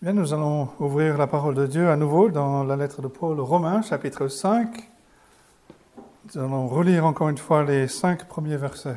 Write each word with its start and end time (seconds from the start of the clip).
Bien, 0.00 0.12
nous 0.12 0.32
allons 0.32 0.68
ouvrir 0.78 1.18
la 1.18 1.26
parole 1.26 1.56
de 1.56 1.66
Dieu 1.66 1.90
à 1.90 1.96
nouveau 1.96 2.28
dans 2.28 2.62
la 2.62 2.76
lettre 2.76 3.02
de 3.02 3.08
Paul 3.08 3.40
Romains, 3.40 3.82
chapitre 3.82 4.28
5. 4.28 4.88
Nous 6.24 6.40
allons 6.40 6.68
relire 6.68 7.04
encore 7.04 7.30
une 7.30 7.36
fois 7.36 7.64
les 7.64 7.88
cinq 7.88 8.28
premiers 8.28 8.56
versets. 8.56 8.94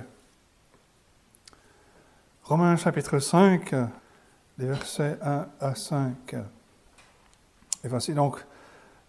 Romains 2.43 2.75
chapitre 2.75 3.17
5, 3.17 3.71
les 4.59 4.67
versets 4.67 5.17
1 5.23 5.47
à 5.59 5.73
5. 5.73 6.35
Et 7.83 7.87
voici 7.87 8.13
donc 8.13 8.37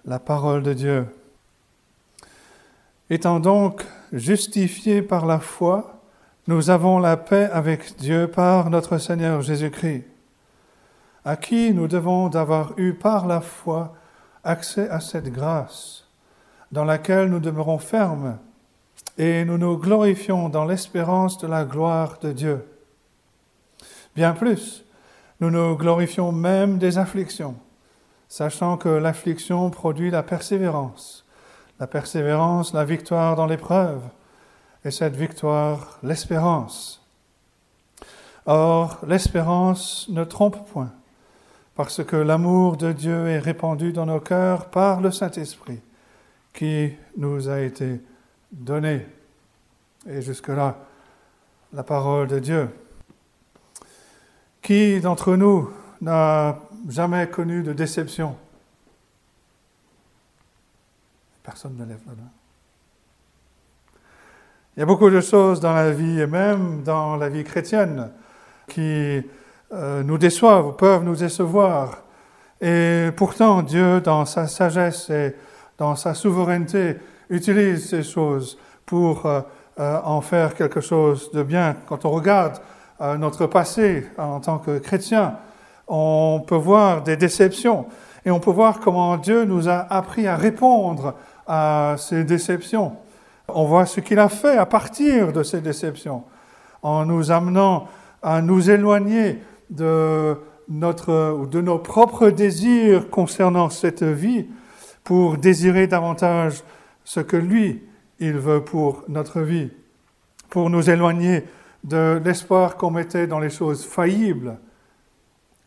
la 0.07 0.19
parole 0.19 0.63
de 0.63 0.73
Dieu. 0.73 1.07
Étant 3.11 3.39
donc 3.39 3.85
justifiés 4.15 5.03
par 5.03 5.27
la 5.27 5.41
foi, 5.41 6.01
nous 6.47 6.71
avons 6.71 6.99
la 6.99 7.19
paix 7.19 7.51
avec 7.53 7.97
Dieu 7.99 8.29
par 8.29 8.71
notre 8.71 8.97
Seigneur 8.97 9.43
Jésus-Christ 9.43 10.07
à 11.25 11.37
qui 11.37 11.73
nous 11.73 11.89
devons 11.89 12.29
d'avoir 12.29 12.73
eu 12.79 12.95
par 12.95 13.27
la 13.27 13.41
foi 13.41 13.95
accès 14.45 14.89
à 14.89 15.01
cette 15.01 15.31
grâce, 15.33 16.05
dans 16.73 16.85
laquelle 16.85 17.29
nous 17.29 17.39
demeurons 17.39 17.79
fermes, 17.79 18.39
et 19.19 19.45
nous 19.45 19.59
nous 19.59 19.77
glorifions 19.77 20.49
dans 20.49 20.65
l'espérance 20.65 21.39
de 21.39 21.47
la 21.47 21.65
gloire 21.65 22.19
de 22.21 22.33
Dieu. 22.33 22.67
Bien 24.17 24.33
plus, 24.33 24.85
nous 25.41 25.51
nous 25.51 25.77
glorifions 25.77 26.33
même 26.33 26.79
des 26.79 26.99
afflictions, 26.99 27.55
sachant 28.29 28.77
que 28.77 28.89
l'affliction 28.89 29.71
produit 29.71 30.11
la 30.11 30.23
persévérance, 30.23 31.25
la 31.79 31.87
persévérance, 31.87 32.73
la 32.73 32.85
victoire 32.85 33.37
dans 33.37 33.47
l'épreuve, 33.47 34.03
et 34.85 34.91
cette 34.91 35.15
victoire, 35.15 35.99
l'espérance. 36.03 37.07
Or, 38.47 38.99
l'espérance 39.07 40.09
ne 40.09 40.25
trompe 40.25 40.69
point 40.73 40.91
parce 41.75 42.05
que 42.05 42.17
l'amour 42.17 42.77
de 42.77 42.93
Dieu 42.93 43.29
est 43.29 43.39
répandu 43.39 43.93
dans 43.93 44.07
nos 44.07 44.21
cœurs 44.21 44.71
par 44.71 45.01
le 45.01 45.11
Saint-Esprit 45.11 45.81
qui 46.53 46.93
nous 47.17 47.49
a 47.49 47.61
été 47.61 48.01
donné. 48.51 49.07
Et 50.07 50.21
jusque-là, 50.21 50.77
la 51.73 51.83
parole 51.83 52.29
de 52.29 52.39
Dieu. 52.39 52.69
Qui 54.61 55.01
d'entre 55.01 55.35
nous 55.37 55.71
n'a 56.01 56.59
jamais 56.89 57.29
connu 57.29 57.63
de 57.63 57.73
déception? 57.73 58.37
Personne 61.43 61.77
ne 61.77 61.85
lève 61.85 62.01
la 62.07 62.13
main. 62.13 62.31
Il 64.77 64.81
y 64.81 64.83
a 64.83 64.87
beaucoup 64.87 65.11
de 65.11 65.21
choses 65.21 65.61
dans 65.61 65.75
la 65.75 65.91
vie, 65.91 66.21
et 66.21 66.27
même 66.27 66.83
dans 66.83 67.17
la 67.17 67.29
vie 67.29 67.45
chrétienne, 67.45 68.11
qui 68.69 69.23
euh, 69.73 70.03
nous 70.03 70.19
déçoivent 70.19 70.77
peuvent 70.77 71.03
nous 71.03 71.17
décevoir. 71.17 72.03
Et 72.61 73.09
pourtant, 73.17 73.63
Dieu, 73.63 74.03
dans 74.03 74.27
sa 74.27 74.47
sagesse 74.47 75.09
et 75.09 75.35
dans 75.79 75.97
sa 75.97 76.13
souveraineté, 76.13 76.97
utilise 77.31 77.89
ces 77.89 78.03
choses 78.03 78.59
pour 78.85 79.25
euh, 79.25 79.41
euh, 79.81 79.99
en 80.05 80.21
faire 80.21 80.55
quelque 80.55 80.83
chose 80.83 81.31
de 81.33 81.43
bien. 81.43 81.77
Quand 81.87 82.05
on 82.05 82.11
regarde 82.11 82.61
notre 83.19 83.47
passé 83.47 84.07
en 84.17 84.39
tant 84.39 84.59
que 84.59 84.79
chrétien, 84.79 85.35
on 85.89 86.41
peut 86.47 86.55
voir 86.55 87.03
des 87.03 87.17
déceptions 87.17 87.87
et 88.25 88.31
on 88.31 88.39
peut 88.39 88.53
voir 88.53 88.79
comment 88.79 89.17
Dieu 89.17 89.45
nous 89.45 89.69
a 89.69 89.79
appris 89.91 90.29
à 90.29 90.37
répondre 90.37 91.15
à 91.49 91.97
ces 91.99 92.23
déceptions. 92.23 92.93
On 93.49 93.65
voit 93.65 93.87
ce 93.87 93.99
qu'il 93.99 94.21
a 94.21 94.29
fait 94.29 94.57
à 94.57 94.67
partir 94.67 95.33
de 95.33 95.43
ces 95.43 95.61
déceptions, 95.61 96.23
en 96.83 97.05
nous 97.05 97.33
amenant 97.33 97.89
à 98.23 98.41
nous 98.41 98.71
éloigner 98.71 99.43
de, 99.73 100.37
notre, 100.69 101.33
ou 101.33 101.47
de 101.47 101.61
nos 101.61 101.79
propres 101.79 102.31
désirs 102.31 103.11
concernant 103.11 103.71
cette 103.71 104.05
vie 104.05 104.47
pour 105.03 105.39
désirer 105.39 105.87
davantage 105.87 106.63
ce 107.05 107.21
que 107.21 107.37
lui, 107.37 107.83
il 108.21 108.35
veut 108.35 108.63
pour 108.63 109.03
notre 109.09 109.41
vie, 109.41 109.71
pour 110.49 110.71
nous 110.71 110.89
éloigner 110.89 111.45
de 111.83 112.21
l'espoir 112.25 112.77
qu'on 112.77 112.91
mettait 112.91 113.27
dans 113.27 113.41
les 113.41 113.51
choses 113.51 113.85
faillibles 113.85 114.59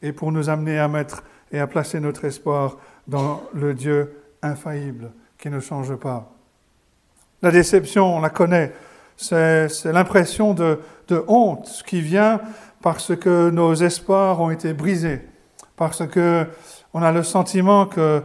et 0.02 0.13
pour 0.13 0.31
nous 0.31 0.50
amener 0.50 0.79
à 0.79 0.88
mettre 0.88 1.24
et 1.52 1.59
à 1.59 1.68
placer 1.68 2.00
notre 2.00 2.25
espoir 2.25 2.78
dans 3.08 3.44
le 3.53 3.74
Dieu 3.74 4.22
infaillible 4.41 5.12
qui 5.38 5.50
ne 5.50 5.59
change 5.59 5.96
pas. 5.96 6.31
La 7.41 7.52
déception, 7.52 8.18
on 8.18 8.22
la 8.22 8.29
connaît, 8.29 8.72
c'est 9.18 9.68
l'impression 9.85 10.53
de, 10.53 10.79
de 11.08 11.24
honte 11.28 11.84
qui 11.85 12.02
vient 12.02 12.40
parce 12.85 13.16
que 13.16 13.50
nos 13.50 13.73
espoirs 13.73 14.40
ont 14.41 14.51
été 14.51 14.73
brisés, 14.73 15.28
parce 15.75 16.06
que 16.06 16.46
on 16.94 17.01
a 17.01 17.12
le 17.12 17.23
sentiment 17.23 17.88
que 17.88 18.22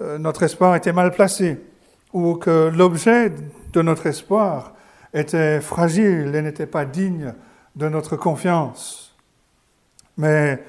euh, 0.00 0.16
notre 0.16 0.44
espoir 0.44 0.74
était 0.76 0.94
mal 0.94 1.10
placé, 1.10 1.62
ou 2.14 2.36
que 2.36 2.72
l'objet 2.74 3.30
de 3.74 3.82
notre 3.82 4.06
espoir 4.06 4.72
était 5.12 5.60
fragile 5.60 6.34
et 6.34 6.40
n'était 6.40 6.66
pas 6.66 6.86
digne 6.86 7.34
de 7.76 7.86
notre 7.90 8.16
confiance. 8.16 9.14
Mais 10.16 10.64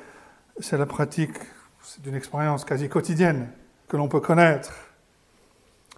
c'est 0.60 0.78
la 0.78 0.86
pratique, 0.86 1.38
c'est 1.82 2.06
une 2.06 2.16
expérience 2.16 2.66
quasi 2.66 2.90
quotidienne 2.90 3.48
que 3.88 3.96
l'on 3.96 4.10
peut 4.10 4.20
connaître. 4.20 4.74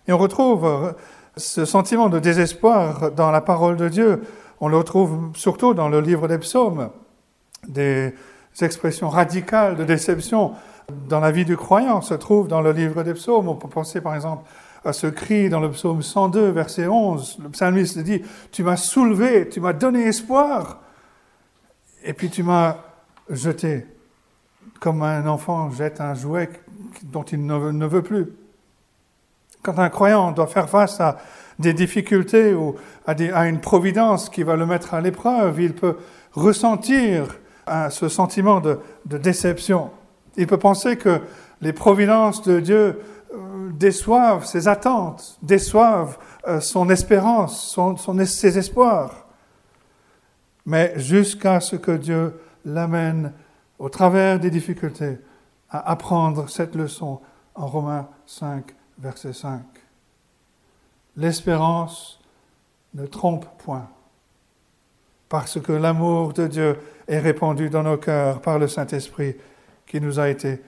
Et 0.07 0.13
on 0.13 0.19
retrouve 0.19 0.65
euh, 0.65 0.91
ce 1.37 1.65
sentiment 1.65 2.07
de 2.09 2.19
désespoir 2.19 3.11
dans 3.11 3.31
la 3.31 3.41
parole 3.41 3.77
de 3.77 3.89
Dieu. 3.89 4.21
On 4.59 4.67
le 4.67 4.77
retrouve 4.77 5.35
surtout 5.35 5.73
dans 5.73 5.89
le 5.89 6.01
livre 6.01 6.27
des 6.27 6.37
psaumes 6.37 6.91
des 7.71 8.13
expressions 8.61 9.09
radicales 9.09 9.75
de 9.75 9.83
déception 9.83 10.53
dans 11.07 11.19
la 11.19 11.31
vie 11.31 11.45
du 11.45 11.57
croyant 11.57 12.01
se 12.01 12.13
trouvent 12.13 12.47
dans 12.47 12.61
le 12.61 12.71
livre 12.71 13.03
des 13.03 13.13
psaumes. 13.13 13.47
On 13.47 13.55
peut 13.55 13.69
penser 13.69 14.01
par 14.01 14.15
exemple 14.15 14.43
à 14.83 14.93
ce 14.93 15.07
cri 15.07 15.49
dans 15.49 15.59
le 15.59 15.71
psaume 15.71 16.01
102, 16.01 16.49
verset 16.49 16.87
11. 16.87 17.39
Le 17.43 17.49
psalmiste 17.49 17.99
dit, 17.99 18.21
tu 18.51 18.63
m'as 18.63 18.77
soulevé, 18.77 19.47
tu 19.47 19.61
m'as 19.61 19.73
donné 19.73 20.01
espoir, 20.03 20.79
et 22.03 22.13
puis 22.13 22.29
tu 22.29 22.43
m'as 22.43 22.77
jeté, 23.29 23.85
comme 24.79 25.03
un 25.03 25.27
enfant 25.27 25.69
jette 25.71 26.01
un 26.01 26.15
jouet 26.15 26.49
dont 27.03 27.23
il 27.23 27.45
ne 27.45 27.85
veut 27.85 28.01
plus. 28.01 28.27
Quand 29.61 29.77
un 29.77 29.89
croyant 29.89 30.31
doit 30.31 30.47
faire 30.47 30.67
face 30.67 30.99
à 30.99 31.19
des 31.59 31.73
difficultés 31.73 32.55
ou 32.55 32.75
à 33.05 33.47
une 33.47 33.59
providence 33.61 34.29
qui 34.29 34.41
va 34.41 34.55
le 34.55 34.65
mettre 34.65 34.95
à 34.95 35.01
l'épreuve, 35.01 35.61
il 35.61 35.75
peut 35.75 35.97
ressentir 36.33 37.37
à 37.65 37.89
ce 37.89 38.09
sentiment 38.09 38.59
de, 38.59 38.79
déception. 39.05 39.91
Il 40.37 40.47
peut 40.47 40.57
penser 40.57 40.97
que 40.97 41.21
les 41.61 41.73
providences 41.73 42.41
de 42.41 42.59
Dieu 42.59 42.99
euh, 43.33 43.69
déçoivent 43.73 44.45
ses 44.45 44.67
attentes, 44.67 45.37
déçoivent 45.41 46.17
euh, 46.47 46.59
son 46.59 46.89
espérance, 46.89 47.61
son, 47.61 47.95
ses 48.25 48.57
espoirs. 48.57 49.27
Mais 50.65 50.93
jusqu'à 50.97 51.59
ce 51.59 51.75
que 51.75 51.91
Dieu 51.91 52.39
l'amène 52.65 53.33
au 53.79 53.89
travers 53.89 54.39
des 54.39 54.51
difficultés 54.51 55.17
à 55.69 55.91
apprendre 55.91 56.49
cette 56.49 56.75
leçon 56.75 57.19
en 57.55 57.67
Romains 57.67 58.07
5, 58.25 58.63
verset 58.99 59.33
5. 59.33 59.61
L'espérance 61.17 62.21
ne 62.93 63.05
trompe 63.05 63.45
point, 63.57 63.87
parce 65.31 65.61
que 65.61 65.71
l'amour 65.71 66.33
de 66.33 66.45
Dieu 66.45 66.75
est 67.07 67.19
répandu 67.19 67.69
dans 67.69 67.83
nos 67.83 67.95
cœurs 67.95 68.41
par 68.41 68.59
le 68.59 68.67
Saint-Esprit 68.67 69.37
qui 69.87 70.01
nous 70.01 70.19
a 70.19 70.27
été 70.27 70.61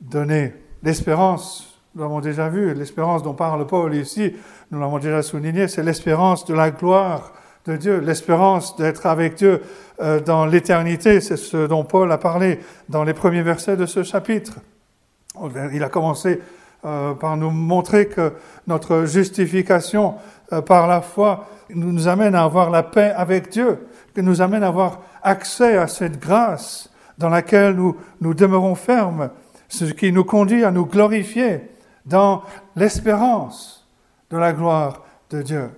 donné. 0.00 0.54
L'espérance, 0.82 1.80
nous 1.94 2.02
l'avons 2.02 2.18
déjà 2.18 2.48
vu, 2.48 2.74
l'espérance 2.74 3.22
dont 3.22 3.34
parle 3.34 3.64
Paul 3.64 3.94
ici, 3.94 4.34
nous 4.72 4.80
l'avons 4.80 4.98
déjà 4.98 5.22
souligné, 5.22 5.68
c'est 5.68 5.84
l'espérance 5.84 6.44
de 6.46 6.54
la 6.54 6.72
gloire 6.72 7.32
de 7.64 7.76
Dieu, 7.76 8.00
l'espérance 8.00 8.76
d'être 8.76 9.06
avec 9.06 9.36
Dieu 9.36 9.62
euh, 10.00 10.18
dans 10.18 10.46
l'éternité. 10.46 11.20
C'est 11.20 11.36
ce 11.36 11.68
dont 11.68 11.84
Paul 11.84 12.10
a 12.10 12.18
parlé 12.18 12.58
dans 12.88 13.04
les 13.04 13.14
premiers 13.14 13.42
versets 13.42 13.76
de 13.76 13.86
ce 13.86 14.02
chapitre. 14.02 14.54
Il 15.72 15.84
a 15.84 15.88
commencé 15.88 16.40
euh, 16.84 17.14
par 17.14 17.36
nous 17.36 17.50
montrer 17.50 18.08
que 18.08 18.32
notre 18.66 19.04
justification 19.04 20.16
euh, 20.52 20.60
par 20.60 20.88
la 20.88 21.02
foi 21.02 21.46
nous 21.70 22.08
amène 22.08 22.34
à 22.34 22.44
avoir 22.44 22.70
la 22.70 22.82
paix 22.82 23.12
avec 23.16 23.50
Dieu, 23.50 23.87
que 24.18 24.22
nous 24.24 24.42
amène 24.42 24.64
à 24.64 24.66
avoir 24.66 25.02
accès 25.22 25.76
à 25.76 25.86
cette 25.86 26.18
grâce 26.18 26.90
dans 27.18 27.28
laquelle 27.28 27.76
nous, 27.76 27.96
nous 28.20 28.34
demeurons 28.34 28.74
fermes, 28.74 29.30
ce 29.68 29.84
qui 29.84 30.10
nous 30.10 30.24
conduit 30.24 30.64
à 30.64 30.72
nous 30.72 30.86
glorifier 30.86 31.60
dans 32.04 32.42
l'espérance 32.74 33.86
de 34.30 34.36
la 34.36 34.52
gloire 34.52 35.04
de 35.30 35.42
Dieu. 35.42 35.70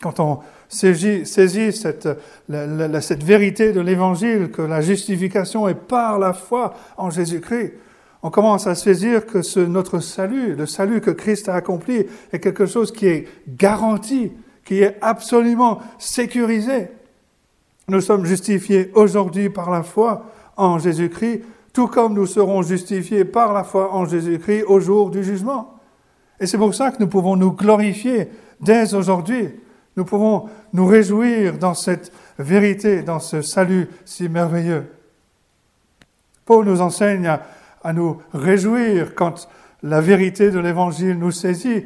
Quand 0.00 0.20
on 0.20 0.40
saisit, 0.70 1.26
cette, 1.26 2.08
cette 2.48 3.24
vérité 3.24 3.72
de 3.72 3.82
l'Évangile, 3.82 4.50
que 4.50 4.62
la 4.62 4.80
justification 4.80 5.68
est 5.68 5.74
par 5.74 6.18
la 6.18 6.32
foi 6.32 6.72
en 6.96 7.10
Jésus-Christ, 7.10 7.74
on 8.22 8.30
commence 8.30 8.66
à 8.66 8.74
saisir 8.74 9.26
que 9.26 9.42
ce, 9.42 9.60
notre 9.60 9.98
salut, 9.98 10.54
le 10.54 10.64
salut 10.64 11.02
que 11.02 11.10
Christ 11.10 11.50
a 11.50 11.56
accompli, 11.56 12.06
est 12.32 12.38
quelque 12.38 12.64
chose 12.64 12.90
qui 12.90 13.06
est 13.06 13.28
garanti, 13.48 14.32
qui 14.64 14.82
est 14.82 14.98
absolument 15.00 15.80
sécurisé. 15.98 16.88
Nous 17.88 18.00
sommes 18.00 18.24
justifiés 18.24 18.90
aujourd'hui 18.94 19.50
par 19.50 19.70
la 19.70 19.82
foi 19.82 20.24
en 20.56 20.78
Jésus-Christ 20.78 21.42
tout 21.72 21.86
comme 21.86 22.14
nous 22.14 22.26
serons 22.26 22.62
justifiés 22.62 23.24
par 23.24 23.52
la 23.52 23.64
foi 23.64 23.94
en 23.94 24.04
Jésus-Christ 24.04 24.64
au 24.64 24.80
jour 24.80 25.10
du 25.10 25.22
jugement. 25.22 25.78
Et 26.40 26.46
c'est 26.46 26.58
pour 26.58 26.74
ça 26.74 26.90
que 26.90 27.00
nous 27.00 27.08
pouvons 27.08 27.36
nous 27.36 27.52
glorifier 27.52 28.28
dès 28.60 28.94
aujourd'hui. 28.94 29.48
Nous 29.96 30.04
pouvons 30.04 30.48
nous 30.72 30.86
réjouir 30.86 31.58
dans 31.58 31.74
cette 31.74 32.12
vérité, 32.38 33.02
dans 33.02 33.18
ce 33.18 33.42
salut 33.42 33.88
si 34.04 34.28
merveilleux. 34.28 34.86
Paul 36.44 36.64
nous 36.64 36.80
enseigne 36.80 37.38
à, 37.82 37.92
nous 37.92 38.20
réjouir 38.32 39.14
quand 39.14 39.48
la 39.82 40.00
vérité 40.00 40.50
de 40.50 40.58
l'Évangile 40.58 41.18
nous 41.18 41.30
saisit, 41.30 41.84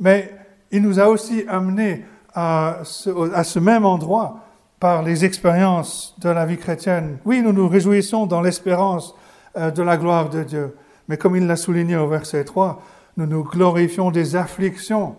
mais 0.00 0.32
il 0.70 0.82
nous 0.82 0.98
a 0.98 1.08
aussi 1.08 1.44
amenés 1.48 2.04
à 2.36 2.82
ce 2.84 3.58
même 3.58 3.86
endroit 3.86 4.46
par 4.78 5.02
les 5.02 5.24
expériences 5.24 6.14
de 6.18 6.28
la 6.28 6.44
vie 6.44 6.58
chrétienne. 6.58 7.18
Oui, 7.24 7.40
nous 7.40 7.52
nous 7.52 7.68
réjouissons 7.68 8.26
dans 8.26 8.42
l'espérance 8.42 9.14
euh, 9.56 9.70
de 9.70 9.82
la 9.82 9.96
gloire 9.96 10.28
de 10.28 10.42
Dieu, 10.42 10.76
mais 11.08 11.16
comme 11.16 11.36
il 11.36 11.46
l'a 11.46 11.56
souligné 11.56 11.96
au 11.96 12.08
verset 12.08 12.44
3, 12.44 12.82
nous 13.16 13.26
nous 13.26 13.42
glorifions 13.42 14.10
des 14.10 14.36
afflictions, 14.36 15.16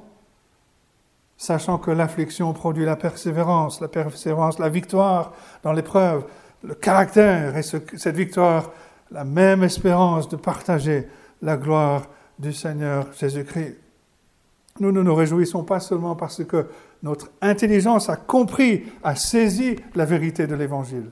sachant 1.38 1.80
que 1.80 1.90
l'affliction 1.90 2.54
produit 2.54 2.86
la 2.86 2.96
persévérance, 2.96 3.81
la 3.81 3.88
persévérance, 3.88 4.60
la 4.60 4.70
victoire 4.70 5.34
dans 5.63 5.74
l'épreuve, 5.74 6.25
le 6.63 6.75
caractère 6.75 7.58
et 7.58 7.63
cette 7.63 8.16
victoire, 8.16 8.72
la 9.12 9.24
même 9.24 9.63
espérance 9.63 10.30
de 10.30 10.36
partager 10.36 11.08
la 11.42 11.58
gloire 11.58 12.04
du 12.38 12.54
Seigneur 12.54 13.08
Jésus-Christ. 13.18 13.78
Nous 14.79 14.91
ne 14.91 15.01
nous 15.01 15.15
réjouissons 15.15 15.63
pas 15.63 15.79
seulement 15.79 16.15
parce 16.15 16.44
que 16.44 16.68
notre 17.03 17.31
intelligence 17.41 18.09
a 18.09 18.15
compris, 18.15 18.83
a 19.03 19.15
saisi 19.15 19.75
la 19.95 20.06
vérité 20.06 20.47
de 20.47 20.56
l'Évangile. 20.56 21.12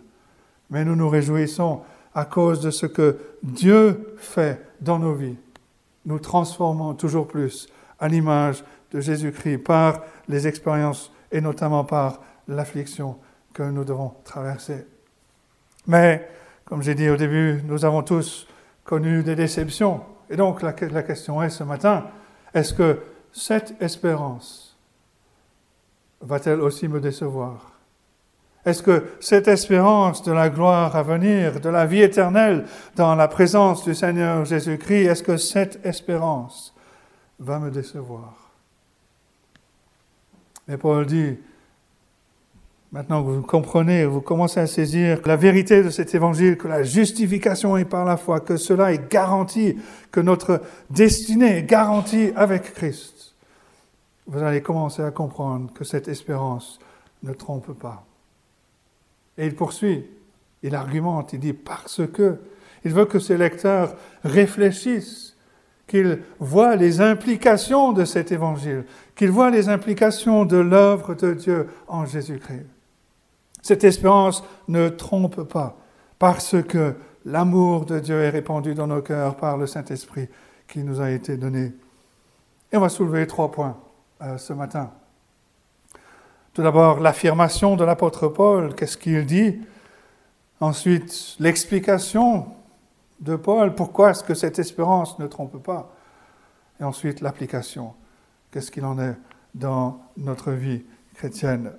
Mais 0.69 0.85
nous 0.85 0.95
nous 0.95 1.09
réjouissons 1.09 1.81
à 2.13 2.25
cause 2.25 2.61
de 2.61 2.71
ce 2.71 2.85
que 2.85 3.17
Dieu 3.43 4.15
fait 4.17 4.61
dans 4.81 4.99
nos 4.99 5.13
vies. 5.13 5.37
Nous 6.05 6.19
transformons 6.19 6.93
toujours 6.93 7.27
plus 7.27 7.67
à 7.99 8.07
l'image 8.07 8.63
de 8.91 8.99
Jésus-Christ 8.99 9.59
par 9.59 10.01
les 10.27 10.47
expériences 10.47 11.11
et 11.31 11.41
notamment 11.41 11.83
par 11.83 12.21
l'affliction 12.47 13.17
que 13.53 13.63
nous 13.63 13.83
devons 13.83 14.13
traverser. 14.23 14.85
Mais, 15.87 16.29
comme 16.65 16.81
j'ai 16.81 16.95
dit 16.95 17.09
au 17.09 17.15
début, 17.15 17.61
nous 17.65 17.85
avons 17.85 18.03
tous 18.03 18.47
connu 18.83 19.23
des 19.23 19.35
déceptions. 19.35 20.01
Et 20.29 20.35
donc 20.35 20.61
la, 20.61 20.73
la 20.91 21.03
question 21.03 21.41
est 21.41 21.49
ce 21.49 21.63
matin, 21.63 22.05
est-ce 22.53 22.73
que 22.73 22.99
cette 23.35 23.75
espérance 23.81 24.77
va-t-elle 26.21 26.61
aussi 26.61 26.87
me 26.87 27.01
décevoir? 27.01 27.73
Est-ce 28.65 28.81
que 28.81 29.03
cette 29.19 29.49
espérance 29.49 30.23
de 30.23 30.31
la 30.31 30.49
gloire 30.49 30.95
à 30.95 31.03
venir, 31.03 31.59
de 31.59 31.69
la 31.69 31.85
vie 31.85 32.01
éternelle 32.01 32.65
dans 32.95 33.13
la 33.13 33.27
présence 33.27 33.83
du 33.83 33.93
Seigneur 33.93 34.45
Jésus-Christ, 34.45 35.05
est-ce 35.05 35.21
que 35.21 35.35
cette 35.35 35.85
espérance 35.85 36.73
va 37.37 37.59
me 37.59 37.69
décevoir? 37.69 38.33
Mais 40.67 40.77
Paul 40.77 41.05
dit, 41.05 41.37
maintenant 42.93 43.21
que 43.21 43.29
vous 43.29 43.41
comprenez, 43.41 44.05
vous 44.05 44.21
commencez 44.21 44.61
à 44.61 44.67
saisir 44.67 45.19
la 45.25 45.35
vérité 45.35 45.83
de 45.83 45.89
cet 45.89 46.15
évangile, 46.15 46.57
que 46.57 46.69
la 46.69 46.83
justification 46.83 47.75
est 47.75 47.85
par 47.85 48.05
la 48.05 48.15
foi, 48.15 48.39
que 48.39 48.55
cela 48.55 48.93
est 48.93 49.11
garanti, 49.11 49.77
que 50.09 50.21
notre 50.21 50.61
destinée 50.89 51.57
est 51.57 51.63
garantie 51.63 52.31
avec 52.35 52.73
Christ 52.73 53.14
vous 54.27 54.41
allez 54.41 54.61
commencer 54.61 55.03
à 55.03 55.11
comprendre 55.11 55.71
que 55.73 55.83
cette 55.83 56.07
espérance 56.07 56.79
ne 57.23 57.33
trompe 57.33 57.73
pas. 57.73 58.05
Et 59.37 59.45
il 59.45 59.55
poursuit, 59.55 60.05
il 60.63 60.75
argumente, 60.75 61.33
il 61.33 61.39
dit 61.39 61.53
parce 61.53 62.01
que, 62.07 62.39
il 62.83 62.93
veut 62.93 63.05
que 63.05 63.19
ses 63.19 63.37
lecteurs 63.37 63.95
réfléchissent, 64.23 65.35
qu'ils 65.87 66.21
voient 66.39 66.75
les 66.75 67.01
implications 67.01 67.93
de 67.93 68.05
cet 68.05 68.31
évangile, 68.31 68.85
qu'ils 69.15 69.29
voient 69.29 69.51
les 69.51 69.69
implications 69.69 70.45
de 70.45 70.57
l'œuvre 70.57 71.13
de 71.13 71.33
Dieu 71.33 71.69
en 71.87 72.05
Jésus-Christ. 72.05 72.65
Cette 73.61 73.83
espérance 73.83 74.43
ne 74.67 74.89
trompe 74.89 75.43
pas, 75.43 75.77
parce 76.17 76.55
que 76.63 76.95
l'amour 77.25 77.85
de 77.85 77.99
Dieu 77.99 78.19
est 78.21 78.29
répandu 78.29 78.73
dans 78.73 78.87
nos 78.87 79.01
cœurs 79.01 79.35
par 79.37 79.57
le 79.57 79.67
Saint-Esprit 79.67 80.27
qui 80.67 80.79
nous 80.79 81.01
a 81.01 81.11
été 81.11 81.37
donné. 81.37 81.73
Et 82.71 82.77
on 82.77 82.81
va 82.81 82.89
soulever 82.89 83.27
trois 83.27 83.51
points. 83.51 83.77
Euh, 84.21 84.37
ce 84.37 84.53
matin. 84.53 84.91
Tout 86.53 86.63
d'abord, 86.63 87.01
l'affirmation 87.01 87.75
de 87.75 87.83
l'apôtre 87.83 88.29
Paul, 88.29 88.73
qu'est-ce 88.73 88.97
qu'il 88.97 89.25
dit? 89.25 89.59
Ensuite, 90.61 91.35
l'explication 91.41 92.47
de 93.19 93.35
Paul, 93.35 93.75
pourquoi 93.75 94.11
est-ce 94.11 94.23
que 94.23 94.33
cette 94.33 94.57
espérance 94.57 95.19
ne 95.19 95.27
trompe 95.27 95.61
pas? 95.61 95.91
Et 96.79 96.85
ensuite, 96.85 97.19
l'application, 97.19 97.93
qu'est-ce 98.51 98.71
qu'il 98.71 98.85
en 98.85 98.97
est 98.99 99.17
dans 99.53 99.99
notre 100.15 100.51
vie 100.51 100.85
chrétienne? 101.15 101.73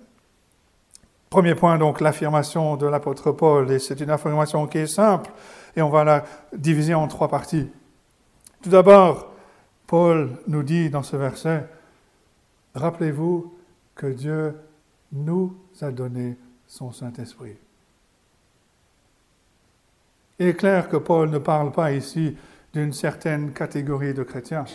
Premier 1.31 1.55
point, 1.55 1.79
donc, 1.79 2.03
l'affirmation 2.03 2.77
de 2.77 2.87
l'apôtre 2.87 3.33
Paul, 3.33 3.71
et 3.71 3.79
c'est 3.79 3.99
une 4.01 4.11
affirmation 4.11 4.67
qui 4.67 4.77
est 4.77 4.87
simple, 4.87 5.31
et 5.75 5.81
on 5.81 5.89
va 5.89 6.05
la 6.05 6.25
diviser 6.55 6.93
en 6.93 7.09
trois 7.09 7.29
parties. 7.29 7.71
Tout 8.61 8.69
d'abord, 8.69 9.33
Paul 9.87 10.33
nous 10.49 10.63
dit 10.63 10.91
dans 10.91 11.03
ce 11.03 11.17
verset, 11.17 11.67
Rappelez-vous 12.77 13.55
que 13.95 14.07
Dieu 14.07 14.55
nous 15.11 15.57
a 15.81 15.91
donné 15.91 16.37
son 16.67 16.93
Saint-Esprit. 16.93 17.57
Il 20.39 20.49
est 20.49 20.55
clair 20.55 20.91
que 20.91 20.99
Paul 20.99 21.31
ne 21.31 21.39
parle 21.39 21.73
pas 21.73 21.93
ici 21.93 22.37
d'une 22.75 22.93
certaine 22.93 23.55
catégorie 23.55 24.13
de 24.13 24.23
chrétiens. 24.23 24.67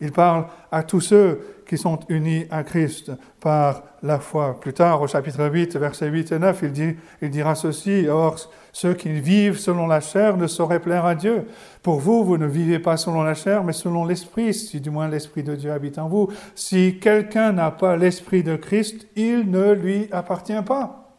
Il 0.00 0.12
parle 0.12 0.46
à 0.70 0.82
tous 0.82 1.00
ceux 1.00 1.40
qui 1.66 1.78
sont 1.78 1.98
unis 2.08 2.46
à 2.50 2.62
Christ 2.62 3.12
par 3.40 3.82
la 4.02 4.20
foi. 4.20 4.60
Plus 4.60 4.74
tard, 4.74 5.00
au 5.00 5.06
chapitre 5.06 5.48
8, 5.48 5.76
versets 5.76 6.08
8 6.08 6.32
et 6.32 6.38
9, 6.38 6.60
il, 6.62 6.72
dit, 6.72 6.96
il 7.22 7.30
dira 7.30 7.54
ceci, 7.54 8.06
Or, 8.08 8.36
ceux 8.72 8.94
qui 8.94 9.10
vivent 9.10 9.58
selon 9.58 9.86
la 9.86 10.00
chair 10.00 10.36
ne 10.36 10.46
sauraient 10.46 10.80
plaire 10.80 11.06
à 11.06 11.14
Dieu. 11.14 11.46
Pour 11.82 11.98
vous, 11.98 12.24
vous 12.24 12.36
ne 12.36 12.46
vivez 12.46 12.78
pas 12.78 12.98
selon 12.98 13.22
la 13.22 13.34
chair, 13.34 13.64
mais 13.64 13.72
selon 13.72 14.04
l'Esprit, 14.04 14.52
si 14.52 14.80
du 14.80 14.90
moins 14.90 15.08
l'Esprit 15.08 15.42
de 15.42 15.56
Dieu 15.56 15.72
habite 15.72 15.98
en 15.98 16.08
vous. 16.08 16.28
Si 16.54 16.98
quelqu'un 17.00 17.52
n'a 17.52 17.70
pas 17.70 17.96
l'Esprit 17.96 18.42
de 18.42 18.56
Christ, 18.56 19.08
il 19.16 19.50
ne 19.50 19.72
lui 19.72 20.08
appartient 20.12 20.62
pas. 20.64 21.10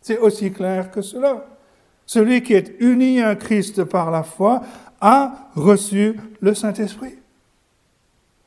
C'est 0.00 0.18
aussi 0.18 0.52
clair 0.52 0.90
que 0.90 1.02
cela. 1.02 1.44
Celui 2.06 2.42
qui 2.42 2.54
est 2.54 2.76
uni 2.80 3.20
à 3.20 3.34
Christ 3.34 3.82
par 3.84 4.10
la 4.10 4.22
foi 4.22 4.60
a 5.00 5.50
reçu 5.56 6.20
le 6.40 6.54
Saint-Esprit. 6.54 7.18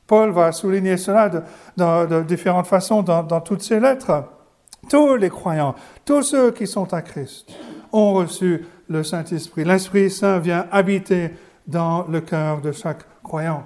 Paul 0.08 0.32
va 0.32 0.52
souligner 0.54 0.98
cela 0.98 1.30
de, 1.30 2.24
différentes 2.24 2.68
façons 2.68 3.04
dans, 3.04 3.24
dans, 3.24 3.42
toutes 3.42 3.62
ses 3.62 3.80
lettres. 3.80 4.24
Tous 4.90 5.16
les 5.16 5.30
croyants, 5.30 5.76
tous 6.06 6.24
ceux 6.24 6.52
qui 6.52 6.66
sont 6.66 6.94
à 6.94 7.02
Christ, 7.02 7.48
ont 7.92 8.14
reçu 8.14 8.66
le 8.90 9.04
Saint-Esprit. 9.04 9.66
L'Esprit 9.66 10.10
Saint 10.10 10.40
vient 10.40 10.68
habiter 10.72 11.32
dans 11.68 12.06
le 12.08 12.22
cœur 12.22 12.62
de 12.62 12.72
chaque 12.72 13.04
croyant. 13.22 13.66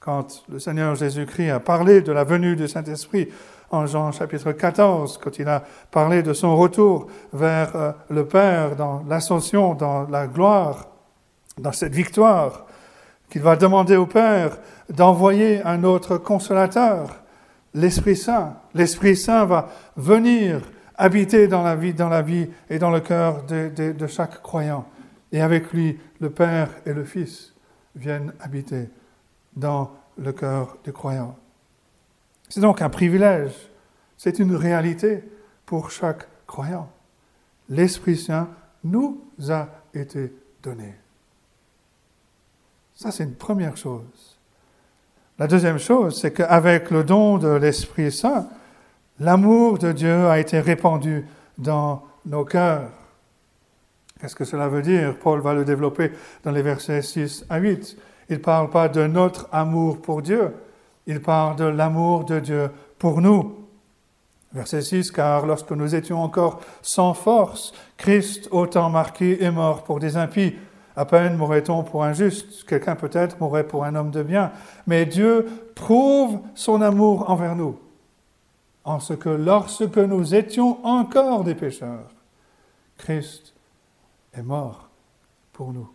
Quand 0.00 0.44
le 0.48 0.58
Seigneur 0.58 0.94
Jésus-Christ 0.94 1.50
a 1.50 1.60
parlé 1.60 2.00
de 2.00 2.12
la 2.12 2.24
venue 2.24 2.56
du 2.56 2.66
Saint-Esprit 2.66 3.28
en 3.70 3.86
Jean 3.86 4.10
chapitre 4.10 4.52
14, 4.52 5.18
quand 5.18 5.38
il 5.38 5.48
a 5.48 5.62
parlé 5.90 6.22
de 6.22 6.32
son 6.32 6.56
retour 6.56 7.06
vers 7.32 7.76
euh, 7.76 7.92
le 8.08 8.26
Père 8.26 8.76
dans 8.76 9.04
l'ascension, 9.08 9.74
dans 9.74 10.08
la 10.08 10.26
gloire, 10.26 10.86
dans 11.58 11.72
cette 11.72 11.92
victoire, 11.92 12.66
qu'il 13.28 13.42
va 13.42 13.56
demander 13.56 13.96
au 13.96 14.06
Père 14.06 14.58
d'envoyer 14.88 15.62
un 15.62 15.84
autre 15.84 16.18
consolateur, 16.18 17.22
l'Esprit 17.74 18.16
Saint. 18.16 18.56
L'Esprit 18.74 19.16
Saint 19.16 19.44
va 19.44 19.68
venir 19.96 20.62
habiter 20.96 21.46
dans 21.48 21.62
la 21.62 21.76
vie, 21.76 21.94
dans 21.94 22.08
la 22.08 22.22
vie 22.22 22.48
et 22.70 22.78
dans 22.78 22.90
le 22.90 23.00
cœur 23.00 23.44
de, 23.44 23.92
de 23.92 24.06
chaque 24.06 24.42
croyant. 24.42 24.86
Et 25.30 25.40
avec 25.40 25.72
lui, 25.72 25.98
le 26.20 26.30
Père 26.30 26.70
et 26.86 26.92
le 26.92 27.04
Fils 27.04 27.52
viennent 27.94 28.32
habiter 28.40 28.88
dans 29.54 29.92
le 30.16 30.32
cœur 30.32 30.76
du 30.84 30.92
croyant. 30.92 31.36
C'est 32.48 32.60
donc 32.60 32.80
un 32.80 32.88
privilège, 32.88 33.52
c'est 34.16 34.38
une 34.38 34.56
réalité 34.56 35.22
pour 35.66 35.90
chaque 35.90 36.26
croyant. 36.46 36.90
L'Esprit 37.68 38.16
Saint 38.16 38.48
nous 38.84 39.20
a 39.50 39.68
été 39.92 40.32
donné. 40.62 40.94
Ça, 42.98 43.12
c'est 43.12 43.22
une 43.22 43.36
première 43.36 43.76
chose. 43.76 44.40
La 45.38 45.46
deuxième 45.46 45.78
chose, 45.78 46.20
c'est 46.20 46.32
qu'avec 46.32 46.90
le 46.90 47.04
don 47.04 47.38
de 47.38 47.46
l'Esprit 47.46 48.10
Saint, 48.10 48.48
l'amour 49.20 49.78
de 49.78 49.92
Dieu 49.92 50.26
a 50.26 50.40
été 50.40 50.58
répandu 50.58 51.24
dans 51.58 52.02
nos 52.26 52.44
cœurs. 52.44 52.90
Qu'est-ce 54.20 54.34
que 54.34 54.44
cela 54.44 54.66
veut 54.66 54.82
dire? 54.82 55.16
Paul 55.16 55.40
va 55.40 55.54
le 55.54 55.64
développer 55.64 56.10
dans 56.42 56.50
les 56.50 56.62
versets 56.62 57.02
6 57.02 57.46
à 57.48 57.58
8. 57.58 57.96
Il 58.30 58.38
ne 58.38 58.42
parle 58.42 58.68
pas 58.68 58.88
de 58.88 59.06
notre 59.06 59.48
amour 59.52 60.02
pour 60.02 60.20
Dieu, 60.20 60.52
il 61.06 61.22
parle 61.22 61.54
de 61.54 61.66
l'amour 61.66 62.24
de 62.24 62.40
Dieu 62.40 62.68
pour 62.98 63.20
nous. 63.20 63.64
Verset 64.52 64.82
6, 64.82 65.12
car 65.12 65.46
lorsque 65.46 65.70
nous 65.70 65.94
étions 65.94 66.20
encore 66.20 66.58
sans 66.82 67.14
force, 67.14 67.72
Christ, 67.96 68.48
autant 68.50 68.90
marqué, 68.90 69.40
est 69.40 69.52
mort 69.52 69.84
pour 69.84 70.00
des 70.00 70.16
impies. 70.16 70.56
À 70.98 71.04
peine 71.04 71.36
mourrait-on 71.36 71.84
pour 71.84 72.02
un 72.02 72.12
juste, 72.12 72.64
quelqu'un 72.64 72.96
peut-être 72.96 73.38
mourrait 73.38 73.68
pour 73.68 73.84
un 73.84 73.94
homme 73.94 74.10
de 74.10 74.24
bien, 74.24 74.50
mais 74.88 75.06
Dieu 75.06 75.46
prouve 75.76 76.40
son 76.56 76.82
amour 76.82 77.30
envers 77.30 77.54
nous, 77.54 77.78
en 78.82 78.98
ce 78.98 79.12
que 79.12 79.28
lorsque 79.28 79.96
nous 79.96 80.34
étions 80.34 80.84
encore 80.84 81.44
des 81.44 81.54
pécheurs, 81.54 82.10
Christ 82.96 83.54
est 84.34 84.42
mort 84.42 84.88
pour 85.52 85.72
nous. 85.72 85.88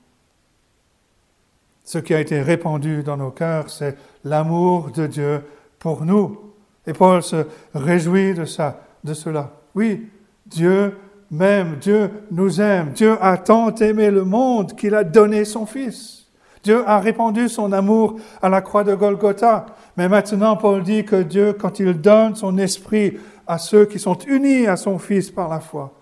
Ce 1.83 1.97
qui 1.97 2.13
a 2.13 2.21
été 2.21 2.41
répandu 2.41 3.03
dans 3.03 3.17
nos 3.17 3.31
cœurs, 3.31 3.69
c'est 3.69 3.97
l'amour 4.23 4.89
de 4.91 5.05
Dieu 5.05 5.43
pour 5.79 6.05
nous. 6.05 6.53
Et 6.87 6.93
Paul 6.93 7.21
se 7.21 7.45
réjouit 7.75 8.35
de 8.35 8.45
ça, 8.45 8.79
de 9.03 9.13
cela. 9.13 9.51
Oui, 9.75 10.09
Dieu 10.45 10.97
m'aime, 11.31 11.77
Dieu 11.79 12.09
nous 12.31 12.61
aime, 12.61 12.91
Dieu 12.91 13.17
a 13.21 13.37
tant 13.37 13.73
aimé 13.75 14.11
le 14.11 14.23
monde 14.23 14.75
qu'il 14.75 14.95
a 14.95 15.03
donné 15.03 15.45
son 15.45 15.65
Fils. 15.65 16.27
Dieu 16.63 16.87
a 16.87 16.99
répandu 16.99 17.49
son 17.49 17.73
amour 17.73 18.19
à 18.41 18.49
la 18.49 18.61
croix 18.61 18.83
de 18.83 18.95
Golgotha. 18.95 19.65
Mais 19.97 20.07
maintenant, 20.07 20.55
Paul 20.55 20.81
dit 20.81 21.03
que 21.03 21.21
Dieu, 21.21 21.53
quand 21.53 21.79
il 21.79 21.99
donne 21.99 22.35
son 22.35 22.57
esprit 22.57 23.17
à 23.45 23.57
ceux 23.57 23.85
qui 23.85 23.99
sont 23.99 24.17
unis 24.19 24.67
à 24.67 24.77
son 24.77 24.97
Fils 24.97 25.29
par 25.29 25.49
la 25.49 25.59
foi, 25.59 25.93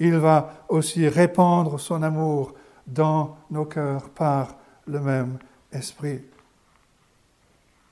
il 0.00 0.16
va 0.16 0.50
aussi 0.68 1.08
répandre 1.08 1.78
son 1.78 2.02
amour 2.02 2.54
dans 2.86 3.36
nos 3.50 3.64
cœurs 3.64 4.08
par 4.10 4.56
le 4.86 5.00
même 5.00 5.38
esprit. 5.72 6.20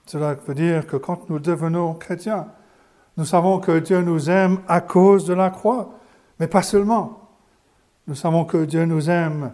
Cela 0.06 0.34
veut 0.34 0.54
dire 0.54 0.86
que 0.86 0.96
quand 0.96 1.28
nous 1.28 1.38
devenons 1.38 1.94
chrétiens, 1.94 2.46
nous 3.16 3.24
savons 3.24 3.58
que 3.58 3.78
Dieu 3.78 4.02
nous 4.02 4.30
aime 4.30 4.58
à 4.68 4.80
cause 4.80 5.24
de 5.26 5.34
la 5.34 5.50
croix, 5.50 5.90
mais 6.38 6.46
pas 6.46 6.62
seulement. 6.62 7.30
Nous 8.06 8.14
savons 8.14 8.44
que 8.44 8.64
Dieu 8.64 8.84
nous 8.84 9.10
aime 9.10 9.52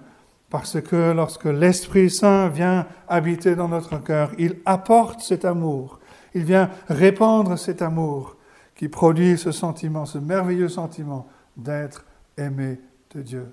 parce 0.51 0.81
que 0.81 1.12
lorsque 1.12 1.47
l'Esprit 1.47 2.11
Saint 2.11 2.49
vient 2.49 2.87
habiter 3.09 3.57
dans 3.57 3.69
notre 3.69 3.99
cœur, 3.99 4.33
il 4.39 4.61
apporte 4.67 5.21
cet 5.21 5.45
amour, 5.45 5.99
il 6.35 6.45
vient 6.45 6.71
répandre 6.89 7.59
cet 7.59 7.81
amour 7.81 8.37
qui 8.75 8.89
produit 8.89 9.39
ce 9.39 9.53
sentiment, 9.53 10.05
ce 10.05 10.19
merveilleux 10.19 10.69
sentiment 10.69 11.27
d'être 11.57 12.05
aimé 12.37 12.81
de 13.15 13.23
Dieu. 13.23 13.53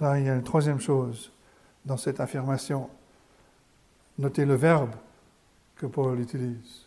Là, 0.00 0.18
il 0.18 0.26
y 0.26 0.28
a 0.28 0.34
une 0.34 0.42
troisième 0.42 0.80
chose 0.80 1.32
dans 1.84 1.96
cette 1.96 2.20
affirmation. 2.20 2.88
Notez 4.18 4.44
le 4.44 4.54
verbe 4.54 4.94
que 5.76 5.86
Paul 5.86 6.20
utilise. 6.20 6.81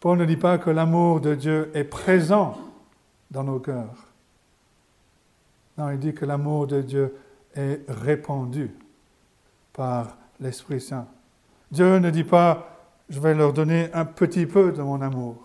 Paul 0.00 0.18
ne 0.18 0.24
dit 0.24 0.38
pas 0.38 0.56
que 0.56 0.70
l'amour 0.70 1.20
de 1.20 1.34
Dieu 1.34 1.70
est 1.74 1.84
présent 1.84 2.56
dans 3.30 3.44
nos 3.44 3.58
cœurs. 3.58 4.06
Non, 5.76 5.90
il 5.90 5.98
dit 5.98 6.14
que 6.14 6.24
l'amour 6.24 6.66
de 6.66 6.80
Dieu 6.80 7.14
est 7.54 7.80
répandu 7.88 8.70
par 9.74 10.16
l'Esprit 10.40 10.80
Saint. 10.80 11.06
Dieu 11.70 11.98
ne 11.98 12.10
dit 12.10 12.24
pas, 12.24 12.66
je 13.10 13.20
vais 13.20 13.34
leur 13.34 13.52
donner 13.52 13.90
un 13.92 14.06
petit 14.06 14.46
peu 14.46 14.72
de 14.72 14.82
mon 14.82 15.00
amour, 15.02 15.36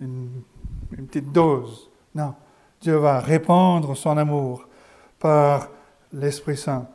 une, 0.00 0.30
petite 0.90 1.32
dose. 1.32 1.90
Non, 2.14 2.34
Dieu 2.80 2.96
va 2.96 3.18
répandre 3.18 3.96
son 3.96 4.16
amour 4.16 4.66
par 5.18 5.68
l'Esprit 6.12 6.56
Saint. 6.56 6.86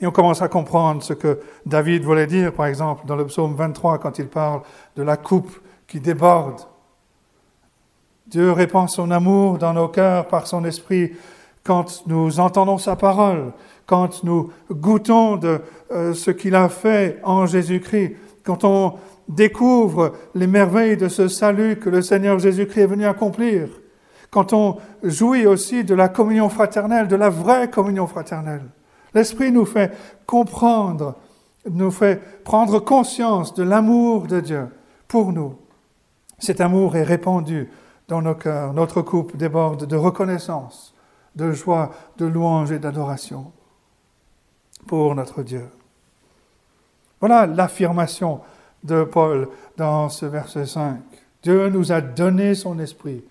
Et 0.00 0.06
on 0.06 0.10
commence 0.10 0.42
à 0.42 0.48
comprendre 0.48 1.02
ce 1.02 1.12
que 1.12 1.40
David 1.64 2.02
voulait 2.02 2.26
dire, 2.26 2.52
par 2.52 2.66
exemple, 2.66 3.06
dans 3.06 3.16
le 3.16 3.26
psaume 3.26 3.54
23, 3.54 3.98
quand 3.98 4.18
il 4.18 4.26
parle 4.26 4.62
de 4.96 5.02
la 5.02 5.16
coupe 5.16 5.60
qui 5.94 6.00
déborde. 6.00 6.60
Dieu 8.26 8.50
répand 8.50 8.88
son 8.88 9.12
amour 9.12 9.58
dans 9.58 9.72
nos 9.72 9.86
cœurs 9.86 10.26
par 10.26 10.48
son 10.48 10.64
esprit 10.64 11.12
quand 11.62 12.02
nous 12.08 12.40
entendons 12.40 12.78
sa 12.78 12.96
parole, 12.96 13.52
quand 13.86 14.24
nous 14.24 14.50
goûtons 14.72 15.36
de 15.36 15.60
euh, 15.92 16.12
ce 16.12 16.32
qu'il 16.32 16.56
a 16.56 16.68
fait 16.68 17.20
en 17.22 17.46
Jésus-Christ, 17.46 18.16
quand 18.42 18.64
on 18.64 18.94
découvre 19.28 20.14
les 20.34 20.48
merveilles 20.48 20.96
de 20.96 21.06
ce 21.06 21.28
salut 21.28 21.78
que 21.78 21.90
le 21.90 22.02
Seigneur 22.02 22.40
Jésus-Christ 22.40 22.80
est 22.82 22.86
venu 22.86 23.06
accomplir, 23.06 23.68
quand 24.32 24.52
on 24.52 24.78
jouit 25.04 25.46
aussi 25.46 25.84
de 25.84 25.94
la 25.94 26.08
communion 26.08 26.48
fraternelle, 26.48 27.06
de 27.06 27.14
la 27.14 27.30
vraie 27.30 27.70
communion 27.70 28.08
fraternelle. 28.08 28.64
L'Esprit 29.14 29.52
nous 29.52 29.64
fait 29.64 29.92
comprendre, 30.26 31.14
nous 31.70 31.92
fait 31.92 32.20
prendre 32.42 32.80
conscience 32.80 33.54
de 33.54 33.62
l'amour 33.62 34.26
de 34.26 34.40
Dieu 34.40 34.66
pour 35.06 35.32
nous. 35.32 35.54
Cet 36.44 36.60
amour 36.60 36.94
est 36.94 37.04
répandu 37.04 37.70
dans 38.06 38.20
nos 38.20 38.34
cœurs. 38.34 38.74
Notre 38.74 39.00
coupe 39.00 39.34
déborde 39.34 39.86
de 39.86 39.96
reconnaissance, 39.96 40.94
de 41.34 41.52
joie, 41.52 41.90
de 42.18 42.26
louange 42.26 42.70
et 42.70 42.78
d'adoration 42.78 43.50
pour 44.86 45.14
notre 45.14 45.42
Dieu. 45.42 45.66
Voilà 47.18 47.46
l'affirmation 47.46 48.42
de 48.82 49.04
Paul 49.04 49.48
dans 49.78 50.10
ce 50.10 50.26
verset 50.26 50.66
5. 50.66 51.00
Dieu 51.42 51.70
nous 51.70 51.92
a 51.92 52.02
donné 52.02 52.54
son 52.54 52.78
esprit 52.78 53.24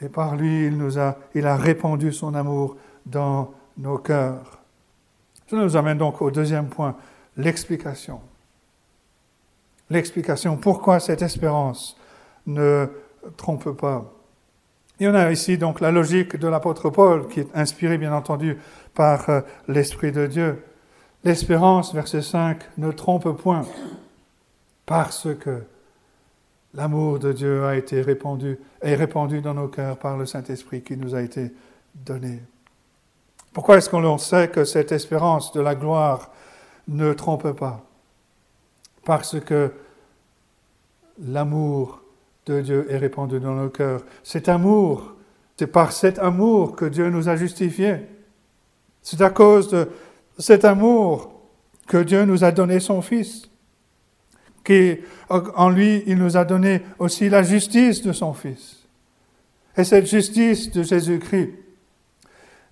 et 0.00 0.08
par 0.08 0.34
lui 0.34 0.66
il, 0.66 0.76
nous 0.76 0.98
a, 0.98 1.16
a 1.36 1.56
répandu 1.56 2.12
son 2.12 2.34
amour 2.34 2.76
dans 3.06 3.54
nos 3.78 3.98
cœurs. 3.98 4.58
Ça 5.46 5.54
nous 5.54 5.76
amène 5.76 5.98
donc 5.98 6.20
au 6.20 6.32
deuxième 6.32 6.66
point, 6.66 6.96
l'explication. 7.36 8.20
L'explication, 9.92 10.56
pourquoi 10.56 11.00
cette 11.00 11.20
espérance 11.20 11.98
ne 12.46 12.86
trompe 13.36 13.72
pas. 13.72 14.10
Il 14.98 15.04
y 15.04 15.08
en 15.08 15.14
a 15.14 15.30
ici 15.30 15.58
donc 15.58 15.80
la 15.80 15.90
logique 15.90 16.36
de 16.36 16.48
l'apôtre 16.48 16.88
Paul, 16.88 17.28
qui 17.28 17.40
est 17.40 17.48
inspirée 17.54 17.98
bien 17.98 18.14
entendu 18.14 18.56
par 18.94 19.28
euh, 19.28 19.42
l'Esprit 19.68 20.10
de 20.10 20.26
Dieu. 20.26 20.64
L'espérance, 21.24 21.94
verset 21.94 22.22
5, 22.22 22.62
ne 22.78 22.90
trompe 22.90 23.36
point, 23.36 23.66
parce 24.86 25.28
que 25.38 25.62
l'amour 26.72 27.18
de 27.18 27.32
Dieu 27.32 27.66
a 27.66 27.76
été 27.76 28.00
répandu, 28.00 28.58
est 28.80 28.94
répandu 28.94 29.42
dans 29.42 29.54
nos 29.54 29.68
cœurs 29.68 29.98
par 29.98 30.16
le 30.16 30.24
Saint-Esprit 30.24 30.80
qui 30.80 30.96
nous 30.96 31.14
a 31.14 31.20
été 31.20 31.52
donné. 31.94 32.40
Pourquoi 33.52 33.76
est-ce 33.76 33.90
qu'on 33.90 34.16
sait 34.16 34.48
que 34.48 34.64
cette 34.64 34.90
espérance 34.90 35.52
de 35.52 35.60
la 35.60 35.74
gloire 35.74 36.30
ne 36.88 37.12
trompe 37.12 37.52
pas? 37.52 37.84
Parce 39.04 39.38
que 39.38 39.70
l'amour 41.26 42.02
de 42.46 42.60
Dieu 42.60 42.86
est 42.90 42.98
répandu 42.98 43.40
dans 43.40 43.54
nos 43.54 43.68
cœurs. 43.68 44.02
Cet 44.22 44.48
amour, 44.48 45.14
c'est 45.56 45.66
par 45.66 45.92
cet 45.92 46.18
amour 46.18 46.74
que 46.74 46.84
Dieu 46.84 47.08
nous 47.10 47.28
a 47.28 47.36
justifiés. 47.36 47.98
C'est 49.02 49.20
à 49.20 49.30
cause 49.30 49.68
de 49.68 49.88
cet 50.38 50.64
amour 50.64 51.32
que 51.86 51.98
Dieu 51.98 52.24
nous 52.24 52.44
a 52.44 52.52
donné 52.52 52.80
son 52.80 53.02
Fils. 53.02 53.48
En 55.28 55.70
lui, 55.70 56.02
il 56.06 56.16
nous 56.18 56.36
a 56.36 56.44
donné 56.44 56.82
aussi 56.98 57.28
la 57.28 57.42
justice 57.42 58.02
de 58.02 58.12
son 58.12 58.32
Fils. 58.32 58.86
Et 59.76 59.84
cette 59.84 60.06
justice 60.06 60.70
de 60.70 60.82
Jésus-Christ, 60.82 61.50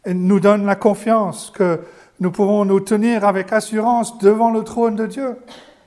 nous 0.06 0.40
donne 0.40 0.64
la 0.64 0.76
confiance 0.76 1.50
que 1.54 1.80
nous 2.20 2.30
pouvons 2.30 2.64
nous 2.64 2.80
tenir 2.80 3.24
avec 3.24 3.52
assurance 3.52 4.18
devant 4.18 4.50
le 4.50 4.62
trône 4.62 4.96
de 4.96 5.06
Dieu, 5.06 5.36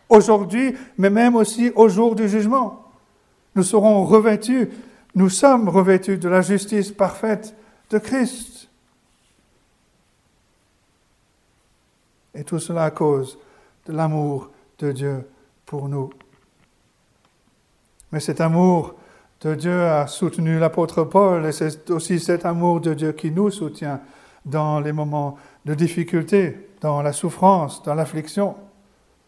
aujourd'hui, 0.09 0.75
mais 0.97 1.09
même 1.09 1.35
aussi 1.35 1.71
au 1.75 1.89
jour 1.89 2.15
du 2.15 2.27
jugement. 2.29 2.91
Nous 3.55 3.63
serons 3.63 4.03
revêtus, 4.05 4.69
nous 5.15 5.29
sommes 5.29 5.69
revêtus 5.69 6.17
de 6.17 6.29
la 6.29 6.41
justice 6.41 6.91
parfaite 6.91 7.55
de 7.89 7.97
Christ. 7.99 8.69
Et 12.35 12.43
tout 12.43 12.59
cela 12.59 12.85
à 12.85 12.91
cause 12.91 13.37
de 13.85 13.93
l'amour 13.93 14.49
de 14.79 14.91
Dieu 14.91 15.27
pour 15.65 15.87
nous. 15.87 16.09
Mais 18.11 18.19
cet 18.19 18.41
amour 18.41 18.95
de 19.41 19.55
Dieu 19.55 19.83
a 19.83 20.07
soutenu 20.07 20.57
l'apôtre 20.57 21.03
Paul 21.03 21.45
et 21.45 21.51
c'est 21.51 21.89
aussi 21.91 22.19
cet 22.19 22.45
amour 22.45 22.79
de 22.79 22.93
Dieu 22.93 23.11
qui 23.11 23.29
nous 23.29 23.51
soutient 23.51 24.01
dans 24.45 24.79
les 24.79 24.91
moments 24.91 25.37
de 25.65 25.73
difficulté, 25.73 26.69
dans 26.81 27.01
la 27.01 27.13
souffrance, 27.13 27.83
dans 27.83 27.93
l'affliction. 27.93 28.55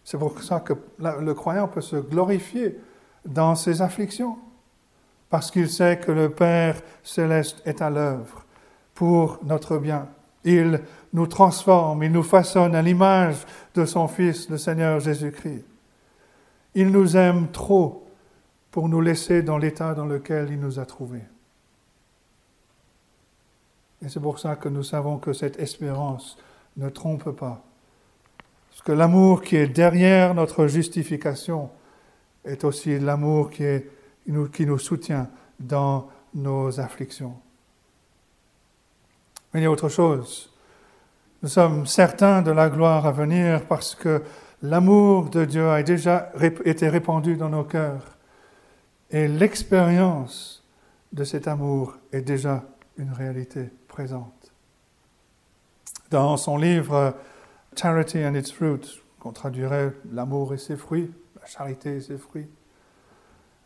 C'est 0.05 0.19
pour 0.19 0.41
ça 0.41 0.59
que 0.61 0.73
le 0.99 1.33
croyant 1.33 1.67
peut 1.67 1.81
se 1.81 1.95
glorifier 1.95 2.79
dans 3.25 3.55
ses 3.55 3.81
afflictions, 3.81 4.37
parce 5.31 5.49
qu'il 5.49 5.67
sait 5.67 5.97
que 5.97 6.11
le 6.11 6.29
Père 6.29 6.79
céleste 7.03 7.61
est 7.65 7.81
à 7.81 7.89
l'œuvre 7.89 8.45
pour 8.93 9.39
notre 9.43 9.79
bien. 9.79 10.07
Il 10.43 10.79
nous 11.11 11.25
transforme, 11.25 12.03
il 12.03 12.11
nous 12.11 12.23
façonne 12.23 12.75
à 12.75 12.83
l'image 12.83 13.45
de 13.73 13.83
son 13.83 14.07
Fils, 14.07 14.47
le 14.47 14.59
Seigneur 14.59 14.99
Jésus-Christ. 14.99 15.65
Il 16.75 16.91
nous 16.91 17.17
aime 17.17 17.49
trop 17.51 18.07
pour 18.69 18.87
nous 18.87 19.01
laisser 19.01 19.41
dans 19.41 19.57
l'état 19.57 19.95
dans 19.95 20.05
lequel 20.05 20.51
il 20.51 20.59
nous 20.59 20.79
a 20.79 20.85
trouvés. 20.85 21.23
Et 24.03 24.09
c'est 24.09 24.19
pour 24.19 24.37
ça 24.37 24.55
que 24.55 24.69
nous 24.69 24.83
savons 24.83 25.17
que 25.17 25.33
cette 25.33 25.57
espérance 25.57 26.37
ne 26.77 26.89
trompe 26.89 27.31
pas. 27.31 27.63
Parce 28.75 28.83
que 28.83 28.91
l'amour 28.91 29.41
qui 29.41 29.55
est 29.55 29.67
derrière 29.67 30.33
notre 30.35 30.67
justification 30.67 31.69
est 32.43 32.65
aussi 32.65 32.99
l'amour 32.99 33.49
qui, 33.49 33.63
nous 34.27 34.77
soutient 34.77 35.29
dans 35.61 36.09
nos 36.33 36.77
afflictions. 36.81 37.35
Mais 39.53 39.61
il 39.61 39.63
y 39.63 39.65
a 39.65 39.71
autre 39.71 39.87
chose. 39.87 40.51
Nous 41.41 41.47
sommes 41.47 41.85
certains 41.85 42.41
de 42.41 42.51
la 42.51 42.69
gloire 42.69 43.05
à 43.05 43.13
venir 43.13 43.65
parce 43.65 43.95
que 43.95 44.21
l'amour 44.61 45.29
de 45.29 45.45
Dieu 45.45 45.69
a 45.69 45.81
déjà 45.81 46.33
été 46.65 46.89
répandu 46.89 47.37
dans 47.37 47.49
nos 47.49 47.63
cœurs 47.63 48.17
et 49.09 49.29
l'expérience 49.29 50.65
de 51.13 51.23
cet 51.23 51.47
amour 51.47 51.95
est 52.11 52.23
déjà 52.23 52.65
une 52.97 53.13
réalité 53.13 53.69
présente. 53.87 54.51
Dans 56.11 56.35
son 56.35 56.57
livre 56.57 57.15
Charity 57.75 58.25
and 58.25 58.35
its 58.35 58.51
Fruit, 58.51 59.01
qu'on 59.19 59.31
traduirait 59.31 59.93
L'amour 60.11 60.53
et 60.53 60.57
ses 60.57 60.75
fruits, 60.75 61.11
la 61.39 61.45
charité 61.45 61.97
et 61.97 62.01
ses 62.01 62.17
fruits, 62.17 62.47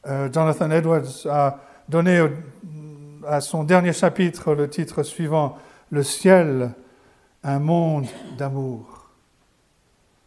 euh, 0.08 0.30
Jonathan 0.32 0.72
Edwards 0.72 1.28
a 1.30 1.60
donné 1.88 2.26
à 3.28 3.42
son 3.42 3.64
dernier 3.64 3.94
chapitre 3.94 4.54
le 4.54 4.70
titre 4.70 5.04
suivant 5.04 5.58
Le 5.92 6.04
ciel, 6.04 6.72
un 7.44 7.60
monde 7.60 8.08
d'amour. 8.38 9.10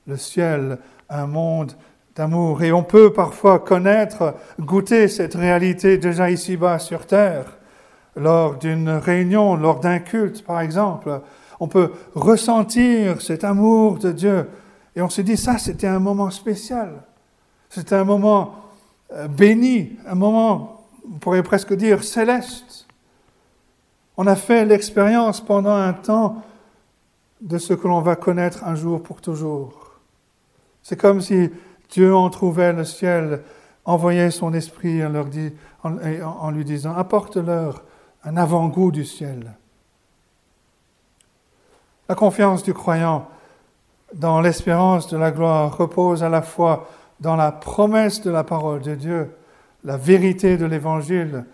Le 0.07 0.17
ciel, 0.17 0.79
un 1.09 1.27
monde 1.27 1.73
d'amour. 2.15 2.63
Et 2.63 2.73
on 2.73 2.83
peut 2.83 3.13
parfois 3.13 3.61
connaître, 3.61 4.35
goûter 4.61 5.09
cette 5.09 5.35
réalité 5.35 5.99
déjà 5.99 6.31
ici-bas 6.31 6.79
sur 6.79 7.07
Terre, 7.07 7.59
lors 8.17 8.57
d'une 8.57 8.91
réunion, 8.91 9.57
lors 9.57 9.81
d'un 9.81 10.01
culte 10.01 10.45
par 10.45 10.61
exemple. 10.61 11.23
On 11.63 11.69
peut 11.69 11.93
ressentir 12.17 13.23
cet 13.23 13.45
amour 13.45 13.99
de 13.99 14.11
Dieu. 14.11 14.49
Et 14.97 15.01
on 15.01 15.09
se 15.09 15.21
dit, 15.21 15.37
ça, 15.37 15.59
c'était 15.59 15.87
un 15.87 16.01
moment 16.01 16.29
spécial. 16.33 17.05
C'était 17.71 17.95
un 17.95 18.03
moment 18.03 18.57
euh, 19.13 19.29
béni, 19.29 19.93
un 20.09 20.17
moment, 20.17 20.85
on 21.09 21.19
pourrait 21.19 21.45
presque 21.45 21.73
dire, 21.75 22.03
céleste. 22.03 22.89
On 24.17 24.27
a 24.27 24.35
fait 24.35 24.65
l'expérience 24.65 25.41
pendant 25.41 25.77
un 25.77 25.93
temps 25.93 26.43
de 27.41 27.59
ce 27.59 27.75
que 27.75 27.87
l'on 27.87 28.01
va 28.01 28.17
connaître 28.17 28.65
un 28.65 28.75
jour 28.75 29.01
pour 29.01 29.21
toujours. 29.21 30.01
C'est 30.83 31.01
comme 31.01 31.21
si 31.21 31.49
Dieu 31.91 32.13
en 32.13 32.29
trouvait 32.29 32.73
le 32.73 32.85
ciel, 32.85 33.41
envoyait 33.85 34.33
son 34.33 34.53
esprit 34.53 35.07
en, 35.07 35.11
leur 35.11 35.27
dit, 35.27 35.53
en 35.85 36.51
lui 36.51 36.65
disant, 36.65 36.97
apporte-leur 36.97 37.85
un 38.25 38.37
avant-goût 38.37 38.91
du 38.91 39.05
ciel. 39.05 39.55
La 42.13 42.17
confiance 42.17 42.63
du 42.63 42.75
croyant 42.75 43.27
dans 44.13 44.43
l'espérance 44.43 45.09
de 45.09 45.17
la 45.17 45.31
gloire 45.31 45.75
repose 45.75 46.23
à 46.23 46.29
la 46.29 46.43
fois 46.43 46.87
dans 47.21 47.37
la 47.37 47.51
promesse 47.51 48.21
de 48.21 48.31
la 48.31 48.45
parole 48.45 48.83
de 48.83 48.95
Dieu, 48.95 49.31
la 49.83 49.97
vérité 49.97 50.59
de 50.59 50.67
l'Évangile, 50.67 51.47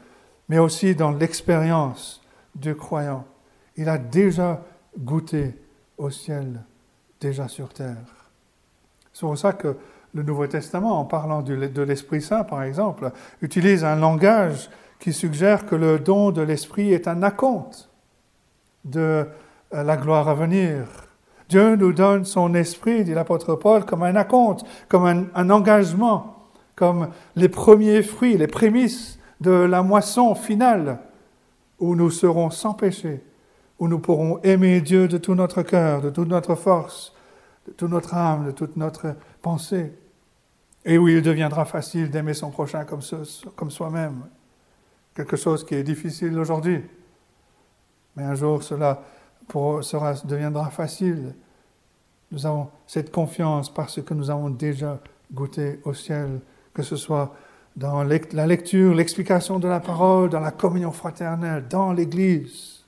mais 0.48 0.58
aussi 0.58 0.96
dans 0.96 1.12
l'expérience 1.12 2.20
du 2.56 2.74
croyant. 2.74 3.24
Il 3.76 3.88
a 3.88 3.98
déjà 3.98 4.60
goûté 4.98 5.54
au 5.96 6.10
ciel, 6.10 6.60
déjà 7.20 7.46
sur 7.46 7.68
terre. 7.68 8.26
C'est 9.12 9.20
pour 9.20 9.38
ça 9.38 9.52
que 9.52 9.76
le 10.12 10.24
Nouveau 10.24 10.48
Testament, 10.48 10.98
en 10.98 11.04
parlant 11.04 11.40
de 11.40 11.82
l'Esprit 11.82 12.20
Saint, 12.20 12.42
par 12.42 12.64
exemple, 12.64 13.12
utilise 13.42 13.84
un 13.84 13.94
langage 13.94 14.70
qui 14.98 15.12
suggère 15.12 15.66
que 15.66 15.76
le 15.76 16.00
don 16.00 16.32
de 16.32 16.42
l'Esprit 16.42 16.92
est 16.92 17.06
un 17.06 17.22
acompte 17.22 17.88
de 18.84 19.24
la 19.72 19.96
gloire 19.96 20.28
à 20.28 20.34
venir. 20.34 20.87
Dieu 21.48 21.76
nous 21.76 21.92
donne 21.92 22.25
son 22.25 22.54
esprit, 22.54 23.04
dit 23.04 23.14
l'apôtre 23.14 23.54
Paul, 23.54 23.84
comme 23.84 24.02
un 24.02 24.16
acompte, 24.16 24.64
comme 24.88 25.28
un, 25.34 25.50
engagement, 25.50 26.37
comme 26.76 27.08
les 27.37 27.48
premiers 27.48 28.02
fruits, 28.02 28.37
les 28.37 28.46
prémices 28.46 29.18
de 29.40 29.50
la 29.50 29.82
moisson 29.82 30.34
finale, 30.34 30.98
où 31.78 31.94
nous 31.94 32.10
serons 32.10 32.50
sans 32.50 32.75
péché, 32.75 33.22
où 33.78 33.88
nous 33.88 33.98
pourrons 33.98 34.40
aimer 34.42 34.80
Dieu 34.80 35.08
de 35.08 35.16
tout 35.16 35.35
notre 35.35 35.62
cœur, 35.62 36.02
de 36.02 36.11
toute 36.11 36.28
notre 36.28 36.54
force, 36.54 37.14
de 37.66 37.72
toute 37.72 37.90
notre 37.90 38.14
âme, 38.14 38.46
de 38.46 38.50
toute 38.50 38.76
notre 38.76 39.14
pensée, 39.40 39.92
et 40.85 40.98
où 40.98 41.09
il 41.09 41.22
deviendra 41.22 41.64
facile 41.64 42.11
d'aimer 42.11 42.35
son 42.35 42.50
prochain 42.50 42.85
comme 42.85 43.70
soi-même. 43.70 44.26
Quelque 45.14 45.37
chose 45.37 45.64
qui 45.64 45.74
est 45.74 45.83
difficile 45.83 46.38
aujourd'hui, 46.38 46.83
mais 48.16 48.24
un 48.24 48.35
jour 48.35 48.62
cela 48.62 49.02
sera, 49.82 50.14
deviendra 50.24 50.70
facile. 50.70 51.34
Nous 52.30 52.44
avons 52.46 52.68
cette 52.87 53.11
confiance 53.11 53.72
parce 53.72 54.02
que 54.02 54.14
nous 54.14 54.30
avons 54.30 54.50
déjà 54.50 54.98
goûté 55.32 55.80
au 55.84 55.94
ciel, 55.94 56.40
que 56.74 56.82
ce 56.82 56.96
soit 56.96 57.34
dans 57.76 58.02
la 58.02 58.46
lecture, 58.46 58.94
l'explication 58.94 59.58
de 59.58 59.68
la 59.68 59.80
parole, 59.80 60.30
dans 60.30 60.40
la 60.40 60.50
communion 60.50 60.90
fraternelle, 60.90 61.64
dans 61.70 61.92
l'Église. 61.92 62.84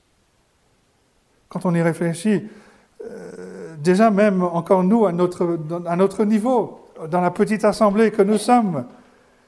Quand 1.47 1.65
on 1.65 1.73
y 1.73 1.81
réfléchit, 1.81 2.43
euh, 3.05 3.75
déjà 3.77 4.11
même 4.11 4.43
encore 4.43 4.83
nous, 4.83 5.05
à 5.05 5.11
notre 5.11 6.23
niveau, 6.25 6.87
dans 7.09 7.21
la 7.21 7.31
petite 7.31 7.63
assemblée 7.63 8.11
que 8.11 8.21
nous 8.21 8.37
sommes, 8.37 8.85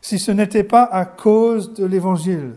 si 0.01 0.17
ce 0.17 0.31
n'était 0.31 0.63
pas 0.63 0.83
à 0.83 1.05
cause 1.05 1.73
de 1.73 1.85
l'Évangile, 1.85 2.55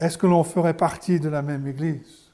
est-ce 0.00 0.18
que 0.18 0.26
l'on 0.26 0.44
ferait 0.44 0.76
partie 0.76 1.20
de 1.20 1.28
la 1.28 1.42
même 1.42 1.66
Église? 1.66 2.25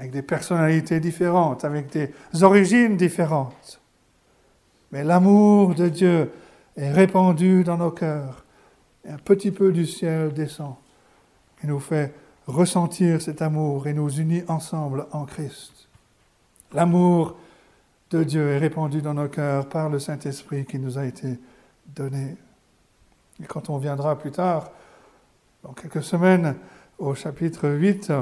Avec 0.00 0.12
des 0.12 0.22
personnalités 0.22 0.98
différentes, 0.98 1.66
avec 1.66 1.90
des 1.92 2.10
origines 2.42 2.96
différentes. 2.96 3.82
Mais 4.92 5.04
l'amour 5.04 5.74
de 5.74 5.90
Dieu 5.90 6.32
est 6.74 6.90
répandu 6.90 7.64
dans 7.64 7.76
nos 7.76 7.90
cœurs. 7.90 8.46
Un 9.06 9.18
petit 9.18 9.50
peu 9.50 9.72
du 9.72 9.84
ciel 9.84 10.32
descend 10.32 10.76
et 11.62 11.66
nous 11.66 11.80
fait 11.80 12.14
ressentir 12.46 13.20
cet 13.20 13.42
amour 13.42 13.86
et 13.88 13.92
nous 13.92 14.08
unit 14.08 14.42
ensemble 14.48 15.06
en 15.12 15.26
Christ. 15.26 15.86
L'amour 16.72 17.36
de 18.10 18.24
Dieu 18.24 18.48
est 18.48 18.58
répandu 18.58 19.02
dans 19.02 19.14
nos 19.14 19.28
cœurs 19.28 19.68
par 19.68 19.90
le 19.90 19.98
Saint-Esprit 19.98 20.64
qui 20.64 20.78
nous 20.78 20.96
a 20.96 21.04
été 21.04 21.38
donné. 21.94 22.36
Et 23.42 23.46
quand 23.46 23.68
on 23.68 23.76
viendra 23.76 24.18
plus 24.18 24.32
tard, 24.32 24.70
dans 25.62 25.74
quelques 25.74 26.02
semaines, 26.02 26.56
au 26.98 27.14
chapitre 27.14 27.68
8, 27.68 28.12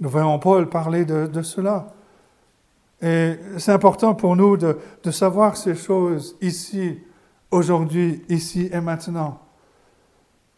nous 0.00 0.08
voyons 0.08 0.38
Paul 0.38 0.68
parler 0.68 1.04
de, 1.04 1.42
cela. 1.42 1.94
Et 3.02 3.34
c'est 3.58 3.72
important 3.72 4.14
pour 4.14 4.34
nous 4.34 4.56
de, 4.56 4.76
savoir 5.10 5.56
ces 5.56 5.74
choses 5.74 6.36
ici, 6.40 6.98
aujourd'hui, 7.50 8.22
ici 8.28 8.70
et 8.72 8.80
maintenant. 8.80 9.40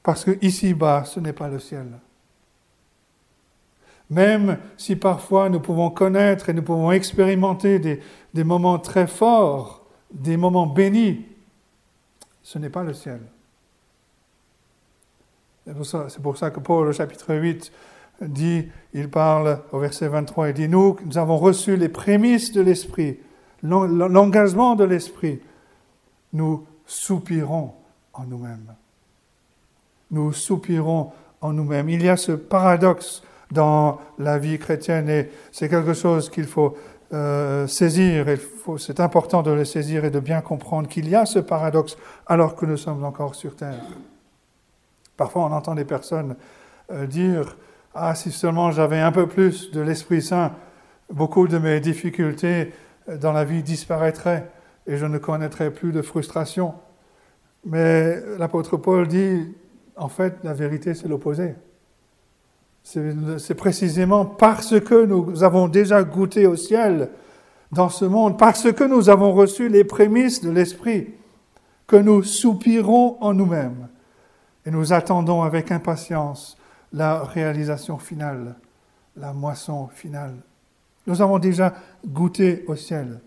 Parce 0.03 0.25
que 0.25 0.39
ici-bas, 0.43 1.05
ce 1.05 1.21
n'est 1.21 1.33
pas 1.33 1.49
le 1.49 1.59
ciel. 1.59 1.87
Même 4.11 4.59
si 4.77 4.95
parfois 4.95 5.49
nous 5.49 5.61
pouvons 5.61 5.91
connaître 5.91 6.49
et 6.49 6.53
nous 6.53 6.63
pouvons 6.63 6.93
expérimenter 6.93 7.79
des, 7.79 8.01
des 8.35 8.45
moments 8.45 8.79
très 8.79 9.07
forts, 9.07 9.87
des 10.13 10.37
moments 10.37 10.67
bénis, 10.67 11.25
ce 12.43 12.59
n'est 12.59 12.69
pas 12.71 12.83
le 12.83 12.93
ciel. 12.93 13.21
C'est 15.65 16.23
pour 16.23 16.37
ça 16.37 16.51
que 16.51 16.61
Paul, 16.61 16.89
au 16.89 16.93
chapitre 16.93 17.35
8, 17.35 17.73
dit, 18.29 18.69
il 18.95 19.09
parle 19.11 19.61
au 19.73 19.79
verset 19.79 20.09
23, 20.09 20.49
il 20.49 20.55
dit, 20.55 20.69
nous, 20.69 20.97
nous 21.05 21.19
avons 21.19 21.39
reçu 21.39 21.77
les 21.77 21.89
prémices 21.89 22.53
de 22.53 22.61
l'Esprit, 22.61 23.19
l'engagement 23.63 24.75
de 24.75 24.85
l'Esprit. 24.85 25.41
Nous 26.33 26.67
soupirons 26.87 27.73
en 28.13 28.25
nous-mêmes. 28.25 28.75
Nous 30.11 30.33
soupirons 30.33 31.13
en 31.41 31.53
nous-mêmes. 31.53 31.89
Il 31.89 32.03
y 32.03 32.09
a 32.09 32.17
ce 32.17 32.33
paradoxe 32.33 33.23
dans 33.51 34.01
la 34.19 34.39
vie 34.39 34.59
chrétienne 34.59 35.09
et 35.09 35.31
c'est 35.51 35.69
quelque 35.69 35.95
chose 35.95 36.31
qu'il 36.31 36.47
faut 36.47 36.77
euh, 37.13 37.67
saisir. 37.67 38.27
C'est 38.79 39.01
important 39.01 39.43
de 39.43 39.51
le 39.51 39.65
saisir 39.65 40.05
et 40.05 40.11
de 40.11 40.21
bien 40.21 40.41
comprendre 40.41 40.89
qu'il 40.89 41.09
y 41.09 41.15
a 41.15 41.27
ce 41.27 41.39
paradoxe 41.39 41.97
alors 42.27 42.57
que 42.57 42.65
nous 42.65 42.77
sommes 42.77 43.05
encore 43.05 43.35
sur 43.35 43.57
terre. 43.57 43.85
Parfois, 45.17 45.43
on 45.43 45.53
entend 45.53 45.75
des 45.75 45.85
personnes 45.85 46.37
euh, 46.91 47.07
dire 47.07 47.57
ah, 47.95 48.15
si 48.15 48.31
seulement 48.31 48.71
j'avais 48.71 49.01
un 49.01 49.13
peu 49.13 49.27
plus 49.27 49.71
de 49.71 49.81
l'Esprit 49.81 50.23
Saint, 50.23 50.53
beaucoup 51.11 51.47
de 51.47 51.59
mes 51.59 51.81
difficultés 51.81 52.73
dans 53.21 53.33
la 53.33 53.45
vie 53.45 53.63
disparaîtraient 53.63 54.49
et 54.87 54.97
je 54.97 55.07
ne 55.07 55.19
connaîtrais 55.19 55.71
plus 55.71 55.93
de 55.93 56.01
frustration. 56.01 56.75
Mais 57.65 58.19
l'apôtre 58.39 58.77
Paul 58.77 59.07
dit, 59.07 59.55
en 59.97 60.09
fait, 60.09 60.37
la 60.43 60.55
vérité, 60.55 60.95
c'est 60.95 61.07
l'opposé. 61.07 61.55
C'est 62.83 63.55
précisément 63.55 64.25
parce 64.25 64.81
que 64.81 65.05
nous 65.05 65.45
avons 65.45 65.69
déjà 65.69 66.03
goûté 66.03 66.47
au 66.47 66.57
ciel 66.57 67.11
dans 67.71 67.89
ce 67.89 68.05
monde, 68.05 68.39
parce 68.39 68.73
que 68.73 68.85
nous 68.85 69.09
avons 69.09 69.33
reçu 69.33 69.69
les 69.69 69.85
prémices 69.85 70.43
de 70.43 70.51
l'Esprit, 70.51 71.15
que 71.87 71.97
nous 71.97 72.23
soupirons 72.23 73.19
en 73.21 73.35
nous-mêmes 73.35 73.89
et 74.65 74.71
nous 74.71 74.93
attendons 74.93 75.43
avec 75.43 75.71
impatience 75.71 76.57
la 76.93 77.23
réalisation 77.23 77.99
finale, 77.99 78.57
la 79.17 79.33
moisson 79.33 79.89
finale. 79.89 80.37
Nous 81.07 81.21
avons 81.21 81.39
déjà 81.39 81.75
goûté 82.07 82.65
au 82.67 82.77
ciel. 82.77 83.21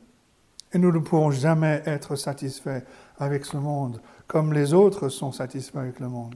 Et 0.73 0.77
nous 0.77 0.91
ne 0.91 0.99
pourrons 0.99 1.31
jamais 1.31 1.81
être 1.85 2.15
satisfaits 2.15 2.83
avec 3.17 3.45
ce 3.45 3.57
monde 3.57 4.01
comme 4.27 4.53
les 4.53 4.73
autres 4.73 5.09
sont 5.09 5.31
satisfaits 5.31 5.77
avec 5.77 5.99
le 5.99 6.09
monde. 6.09 6.35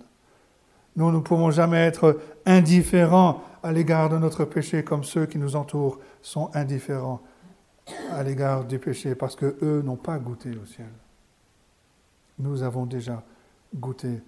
Nous 0.95 1.11
ne 1.11 1.19
pourrons 1.19 1.51
jamais 1.51 1.77
être 1.77 2.19
indifférents 2.45 3.41
à 3.63 3.71
l'égard 3.71 4.09
de 4.09 4.17
notre 4.17 4.45
péché 4.45 4.83
comme 4.83 5.03
ceux 5.03 5.25
qui 5.25 5.37
nous 5.37 5.55
entourent 5.55 5.99
sont 6.21 6.49
indifférents 6.53 7.21
à 8.11 8.23
l'égard 8.23 8.65
du 8.65 8.79
péché 8.79 9.15
parce 9.15 9.35
que 9.35 9.57
eux 9.61 9.81
n'ont 9.81 9.95
pas 9.95 10.19
goûté 10.19 10.51
au 10.51 10.65
ciel. 10.65 10.89
Nous 12.37 12.63
avons 12.63 12.85
déjà 12.85 13.23
goûté 13.75 14.21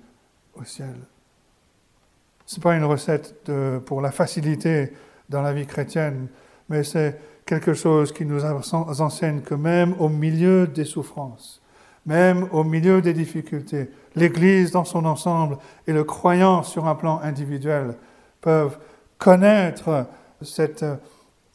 au 0.55 0.63
ciel. 0.63 0.95
Ce 2.51 2.57
n'est 2.57 2.63
pas 2.63 2.75
une 2.75 2.83
recette 2.83 3.49
pour 3.85 4.01
la 4.01 4.11
facilité 4.11 4.91
dans 5.29 5.41
la 5.41 5.53
vie 5.53 5.65
chrétienne, 5.65 6.27
mais 6.67 6.83
c'est 6.83 7.17
quelque 7.45 7.73
chose 7.73 8.11
qui 8.11 8.25
nous 8.25 8.43
enseigne 8.43 9.39
que 9.39 9.55
même 9.55 9.95
au 9.99 10.09
milieu 10.09 10.67
des 10.67 10.83
souffrances, 10.83 11.61
même 12.05 12.49
au 12.51 12.65
milieu 12.65 13.01
des 13.01 13.13
difficultés, 13.13 13.89
l'Église 14.17 14.71
dans 14.71 14.83
son 14.83 15.05
ensemble 15.05 15.59
et 15.87 15.93
le 15.93 16.03
croyant 16.03 16.61
sur 16.61 16.87
un 16.87 16.95
plan 16.95 17.21
individuel 17.23 17.95
peuvent 18.41 18.77
connaître 19.17 20.07
cet 20.41 20.83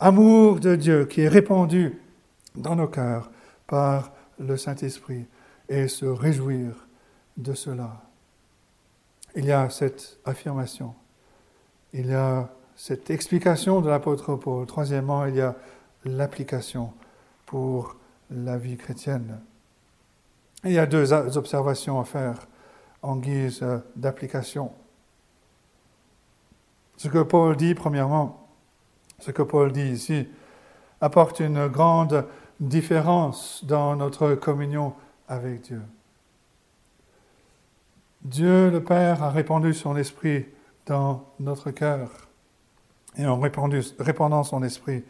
amour 0.00 0.60
de 0.60 0.76
Dieu 0.76 1.04
qui 1.04 1.20
est 1.20 1.28
répandu 1.28 2.00
dans 2.54 2.74
nos 2.74 2.88
cœurs 2.88 3.30
par 3.66 4.12
le 4.38 4.56
Saint-Esprit 4.56 5.26
et 5.68 5.88
se 5.88 6.06
réjouir 6.06 6.86
de 7.36 7.52
cela. 7.52 8.05
Il 9.36 9.44
y 9.44 9.52
a 9.52 9.68
cette 9.68 10.18
affirmation, 10.24 10.94
il 11.92 12.06
y 12.06 12.14
a 12.14 12.48
cette 12.74 13.10
explication 13.10 13.82
de 13.82 13.88
l'apôtre 13.88 14.34
Paul. 14.34 14.66
Troisièmement, 14.66 15.26
il 15.26 15.36
y 15.36 15.40
a 15.42 15.54
l'application 16.06 16.92
pour 17.44 17.96
la 18.30 18.56
vie 18.56 18.78
chrétienne. 18.78 19.40
Il 20.64 20.72
y 20.72 20.78
a 20.78 20.86
deux 20.86 21.12
observations 21.12 22.00
à 22.00 22.04
faire 22.04 22.46
en 23.02 23.16
guise 23.16 23.64
d'application. 23.94 24.72
Ce 26.96 27.08
que 27.08 27.22
Paul 27.22 27.56
dit, 27.56 27.74
premièrement, 27.74 28.48
ce 29.18 29.30
que 29.32 29.42
Paul 29.42 29.70
dit 29.70 29.90
ici, 29.90 30.28
apporte 31.02 31.40
une 31.40 31.68
grande 31.68 32.26
différence 32.58 33.62
dans 33.64 33.96
notre 33.96 34.34
communion 34.34 34.94
avec 35.28 35.60
Dieu. 35.60 35.82
Dieu 38.26 38.70
le 38.70 38.82
Père 38.82 39.22
a 39.22 39.30
répandu 39.30 39.72
son 39.72 39.96
esprit 39.96 40.46
dans 40.84 41.24
notre 41.38 41.70
cœur. 41.70 42.10
Et 43.16 43.24
en 43.24 43.38
répandant 43.38 44.42
son 44.42 44.64
esprit, 44.64 45.04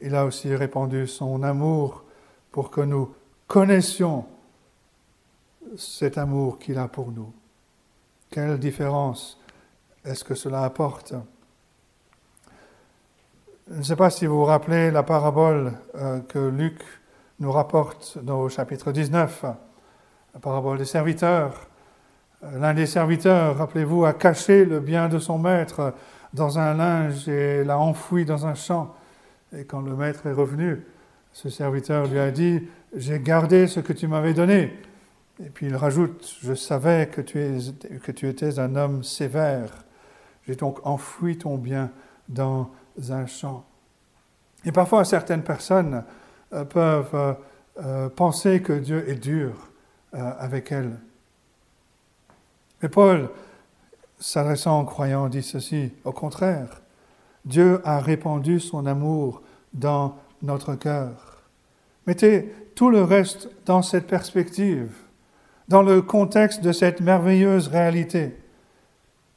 il 0.00 0.16
a 0.16 0.24
aussi 0.24 0.52
répandu 0.56 1.06
son 1.06 1.44
amour 1.44 2.02
pour 2.50 2.72
que 2.72 2.80
nous 2.80 3.14
connaissions 3.46 4.26
cet 5.76 6.18
amour 6.18 6.58
qu'il 6.58 6.76
a 6.78 6.88
pour 6.88 7.12
nous. 7.12 7.32
Quelle 8.30 8.58
différence 8.58 9.38
est-ce 10.04 10.24
que 10.24 10.34
cela 10.34 10.64
apporte? 10.64 11.14
Je 13.70 13.76
ne 13.76 13.82
sais 13.82 13.96
pas 13.96 14.10
si 14.10 14.26
vous 14.26 14.38
vous 14.38 14.44
rappelez 14.44 14.90
la 14.90 15.04
parabole 15.04 15.74
euh, 15.94 16.18
que 16.18 16.40
Luc 16.40 16.82
nous 17.38 17.52
rapporte 17.52 18.18
dans 18.18 18.42
le 18.42 18.48
chapitre 18.48 18.90
19, 18.90 19.44
la 20.34 20.40
parabole 20.40 20.78
des 20.78 20.84
serviteurs. 20.84 21.69
L'un 22.42 22.72
des 22.72 22.86
serviteurs, 22.86 23.56
rappelez-vous, 23.58 24.04
a 24.04 24.14
caché 24.14 24.64
le 24.64 24.80
bien 24.80 25.08
de 25.08 25.18
son 25.18 25.38
maître 25.38 25.94
dans 26.32 26.58
un 26.58 26.74
linge 26.74 27.28
et 27.28 27.64
l'a 27.64 27.78
enfoui 27.78 28.24
dans 28.24 28.46
un 28.46 28.54
champ. 28.54 28.94
Et 29.56 29.64
quand 29.64 29.80
le 29.80 29.94
maître 29.94 30.26
est 30.26 30.32
revenu, 30.32 30.82
ce 31.32 31.48
serviteur 31.50 32.06
lui 32.06 32.18
a 32.18 32.30
dit, 32.30 32.62
j'ai 32.94 33.20
gardé 33.20 33.66
ce 33.66 33.80
que 33.80 33.92
tu 33.92 34.08
m'avais 34.08 34.34
donné. 34.34 34.78
Et 35.44 35.48
puis 35.48 35.66
il 35.66 35.76
rajoute, 35.76 36.36
je 36.42 36.54
savais 36.54 37.08
que 37.08 37.20
tu, 37.20 37.38
que 38.02 38.12
tu 38.12 38.28
étais 38.28 38.58
un 38.58 38.76
homme 38.76 39.02
sévère. 39.02 39.70
J'ai 40.46 40.54
donc 40.54 40.84
enfoui 40.86 41.38
ton 41.38 41.56
bien 41.56 41.90
dans 42.28 42.70
un 43.10 43.26
champ. 43.26 43.64
Et 44.64 44.72
parfois 44.72 45.04
certaines 45.04 45.42
personnes 45.42 46.04
euh, 46.52 46.64
peuvent 46.64 47.14
euh, 47.14 47.32
euh, 47.82 48.08
penser 48.08 48.60
que 48.60 48.72
Dieu 48.72 49.08
est 49.08 49.14
dur 49.14 49.52
avec 50.12 50.72
elles. 50.72 50.90
Mais 52.82 52.88
Paul, 52.88 53.28
s'adressant 54.18 54.80
aux 54.80 54.84
croyants, 54.84 55.28
dit 55.28 55.42
ceci, 55.42 55.92
au 56.04 56.12
contraire, 56.12 56.82
Dieu 57.44 57.80
a 57.84 58.00
répandu 58.00 58.60
son 58.60 58.86
amour 58.86 59.42
dans 59.72 60.16
notre 60.42 60.74
cœur. 60.74 61.42
Mettez 62.06 62.52
tout 62.74 62.90
le 62.90 63.02
reste 63.02 63.48
dans 63.66 63.82
cette 63.82 64.06
perspective 64.06 64.90
dans 65.70 65.82
le 65.82 66.02
contexte 66.02 66.62
de 66.62 66.72
cette 66.72 67.00
merveilleuse 67.00 67.68
réalité 67.68 68.36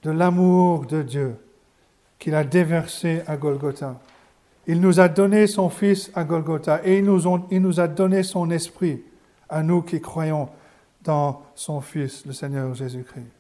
de 0.02 0.10
l'amour 0.10 0.88
de 0.88 1.04
Dieu 1.04 1.36
qu'il 2.18 2.34
a 2.34 2.44
déversé 2.44 3.22
à 3.28 3.38
Golgotha. 3.38 4.00
Il 4.66 4.82
nous 4.82 5.00
a 5.00 5.10
donné 5.10 5.46
son 5.46 5.70
Fils 5.70 6.12
à 6.16 6.24
Golgotha 6.24 6.82
et 6.84 6.98
il 6.98 7.06
nous, 7.06 7.22
il 7.52 7.62
nous 7.62 7.80
a 7.80 7.88
donné 7.88 8.24
son 8.24 8.50
Esprit 8.50 9.04
à 9.48 9.62
nous 9.62 9.84
qui 9.84 10.02
croyons 10.02 10.50
dans 11.04 11.44
son 11.56 11.82
Fils, 11.82 12.26
le 12.26 12.34
Seigneur 12.34 12.74
Jésus-Christ. 12.74 13.32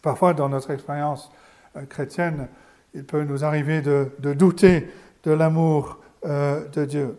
Parfois, 0.00 0.34
dans 0.34 0.48
notre 0.48 0.70
expérience 0.70 1.30
euh, 1.76 1.86
chrétienne, 1.86 2.48
il 2.94 3.04
peut 3.04 3.24
nous 3.24 3.44
arriver 3.44 3.80
de, 3.80 4.10
douter 4.34 4.90
de 5.22 5.30
l'amour 5.30 5.98
euh, 6.24 6.68
de 6.68 6.84
Dieu. 6.84 7.18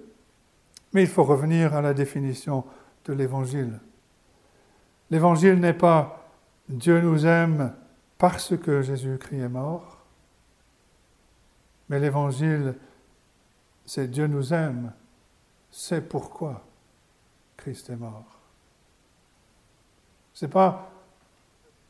Mais 0.91 1.03
il 1.03 1.07
faut 1.07 1.23
revenir 1.23 1.73
à 1.73 1.81
la 1.81 1.93
définition 1.93 2.65
de 3.05 3.13
l'Évangile. 3.13 3.79
L'évangile 5.09 5.59
n'est 5.59 5.73
pas 5.73 6.29
Dieu 6.69 7.01
nous 7.01 7.25
aime 7.25 7.73
parce 8.17 8.55
que 8.57 8.81
Jésus-Christ 8.81 9.39
est 9.39 9.49
mort, 9.49 9.97
mais 11.89 11.99
l'évangile, 11.99 12.75
c'est 13.85 14.09
Dieu 14.09 14.27
nous 14.27 14.53
aime, 14.53 14.93
c'est 15.69 16.07
pourquoi 16.07 16.65
Christ 17.57 17.89
est 17.89 17.97
mort. 17.97 18.32
C'est 20.33 20.47
pas 20.47 20.89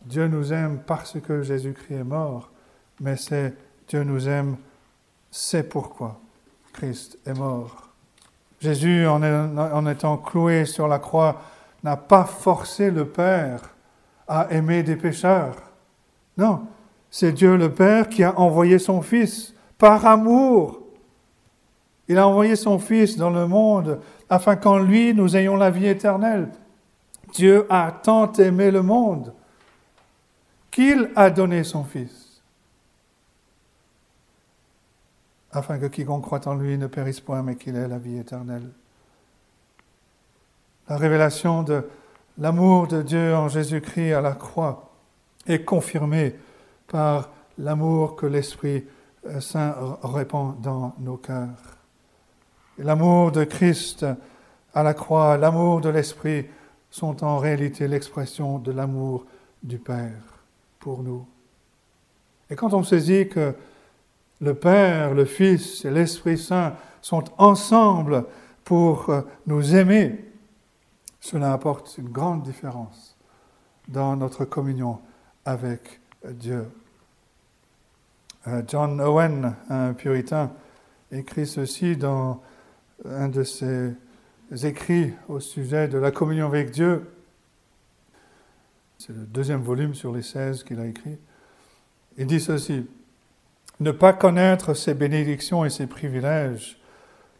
Dieu 0.05 0.27
nous 0.27 0.51
aime 0.51 0.79
parce 0.85 1.17
que 1.19 1.41
Jésus-Christ 1.41 1.93
est 1.93 2.03
mort, 2.03 2.49
mais 2.99 3.15
c'est 3.15 3.53
Dieu 3.87 4.03
nous 4.03 4.27
aime, 4.27 4.57
c'est 5.31 5.63
pourquoi 5.63 6.19
Christ 6.73 7.17
est 7.25 7.37
mort. 7.37 7.89
Jésus, 8.59 9.05
en 9.07 9.85
étant 9.87 10.17
cloué 10.17 10.65
sur 10.65 10.87
la 10.87 10.99
croix, 10.99 11.41
n'a 11.83 11.97
pas 11.97 12.25
forcé 12.25 12.91
le 12.91 13.05
Père 13.05 13.61
à 14.27 14.51
aimer 14.51 14.83
des 14.83 14.95
pécheurs. 14.95 15.55
Non, 16.37 16.61
c'est 17.11 17.33
Dieu 17.33 17.57
le 17.57 17.71
Père 17.71 18.09
qui 18.09 18.23
a 18.23 18.39
envoyé 18.39 18.79
son 18.79 19.01
Fils 19.01 19.53
par 19.77 20.05
amour. 20.05 20.79
Il 22.07 22.17
a 22.17 22.27
envoyé 22.27 22.55
son 22.55 22.79
Fils 22.79 23.17
dans 23.17 23.29
le 23.29 23.47
monde 23.47 23.99
afin 24.29 24.55
qu'en 24.55 24.79
lui 24.79 25.13
nous 25.13 25.35
ayons 25.35 25.55
la 25.55 25.69
vie 25.69 25.87
éternelle. 25.87 26.49
Dieu 27.33 27.65
a 27.69 27.91
tant 27.91 28.31
aimé 28.33 28.71
le 28.71 28.83
monde 28.83 29.33
qu'il 30.71 31.09
a 31.15 31.29
donné 31.29 31.63
son 31.63 31.83
Fils, 31.83 32.41
afin 35.51 35.77
que 35.77 35.85
quiconque 35.85 36.23
croit 36.23 36.47
en 36.47 36.55
lui 36.55 36.77
ne 36.77 36.87
périsse 36.87 37.19
point, 37.19 37.43
mais 37.43 37.55
qu'il 37.55 37.75
ait 37.75 37.87
la 37.87 37.97
vie 37.97 38.17
éternelle. 38.17 38.69
La 40.89 40.97
révélation 40.97 41.63
de 41.63 41.87
l'amour 42.37 42.87
de 42.87 43.01
Dieu 43.01 43.35
en 43.35 43.47
Jésus-Christ 43.47 44.13
à 44.13 44.21
la 44.21 44.33
croix 44.33 44.91
est 45.47 45.63
confirmée 45.63 46.35
par 46.87 47.29
l'amour 47.57 48.15
que 48.15 48.25
l'Esprit 48.25 48.83
euh, 49.25 49.39
Saint 49.39 49.75
répand 50.03 50.59
dans 50.61 50.93
nos 50.99 51.17
cœurs. 51.17 51.77
L'amour 52.77 53.31
de 53.31 53.43
Christ 53.43 54.05
à 54.73 54.83
la 54.83 54.93
croix, 54.93 55.37
l'amour 55.37 55.81
de 55.81 55.89
l'Esprit 55.89 56.47
sont 56.93 57.23
en 57.23 57.39
réalité 57.39 57.87
l'expression 57.87 58.59
de 58.59 58.71
l'amour 58.71 59.25
du 59.63 59.79
Père 59.79 60.43
pour 60.79 61.01
nous. 61.01 61.25
Et 62.51 62.55
quand 62.55 62.71
on 62.75 62.83
saisit 62.83 63.27
que 63.27 63.55
le 64.39 64.53
Père, 64.53 65.15
le 65.15 65.25
Fils 65.25 65.85
et 65.85 65.89
l'Esprit 65.89 66.37
Saint 66.37 66.75
sont 67.01 67.23
ensemble 67.39 68.25
pour 68.63 69.09
euh, 69.09 69.21
nous 69.47 69.75
aimer, 69.75 70.23
cela 71.19 71.53
apporte 71.53 71.97
une 71.97 72.09
grande 72.09 72.43
différence 72.43 73.17
dans 73.87 74.15
notre 74.15 74.45
communion 74.45 74.99
avec 75.45 75.99
Dieu. 76.23 76.67
Euh, 78.47 78.61
John 78.67 79.01
Owen, 79.01 79.55
un 79.67 79.93
puritain, 79.93 80.51
écrit 81.11 81.47
ceci 81.47 81.97
dans 81.97 82.39
un 83.03 83.29
de 83.29 83.43
ses 83.43 83.93
écrits 84.55 85.13
au 85.27 85.39
sujet 85.39 85.87
de 85.87 85.97
la 85.97 86.11
communion 86.11 86.47
avec 86.47 86.71
Dieu. 86.71 87.05
C'est 88.97 89.13
le 89.13 89.25
deuxième 89.25 89.61
volume 89.61 89.93
sur 89.93 90.13
les 90.13 90.21
16 90.21 90.63
qu'il 90.63 90.79
a 90.79 90.85
écrit. 90.85 91.17
Il 92.17 92.27
dit 92.27 92.39
ceci, 92.39 92.85
ne 93.79 93.91
pas 93.91 94.13
connaître 94.13 94.73
ses 94.73 94.93
bénédictions 94.93 95.65
et 95.65 95.69
ses 95.69 95.87
privilèges, 95.87 96.79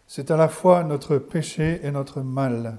c'est 0.08 0.32
à 0.32 0.38
la 0.38 0.50
fois 0.50 0.84
notre 0.84 1.18
péché 1.18 1.80
et 1.84 1.92
notre 1.92 2.22
mal. 2.22 2.78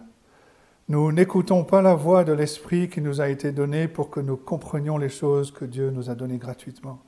Nous 0.88 1.12
n'écoutons 1.12 1.64
pas 1.64 1.80
la 1.80 1.94
voix 1.94 2.24
de 2.24 2.32
l'Esprit 2.32 2.88
qui 2.88 3.00
nous 3.00 3.20
a 3.20 3.28
été 3.28 3.52
donné 3.52 3.88
pour 3.88 4.10
que 4.10 4.20
nous 4.20 4.36
comprenions 4.36 4.98
les 4.98 5.08
choses 5.08 5.50
que 5.50 5.64
Dieu 5.64 5.90
nous 5.90 6.10
a 6.10 6.14
données 6.14 6.36
gratuitement. 6.36 7.00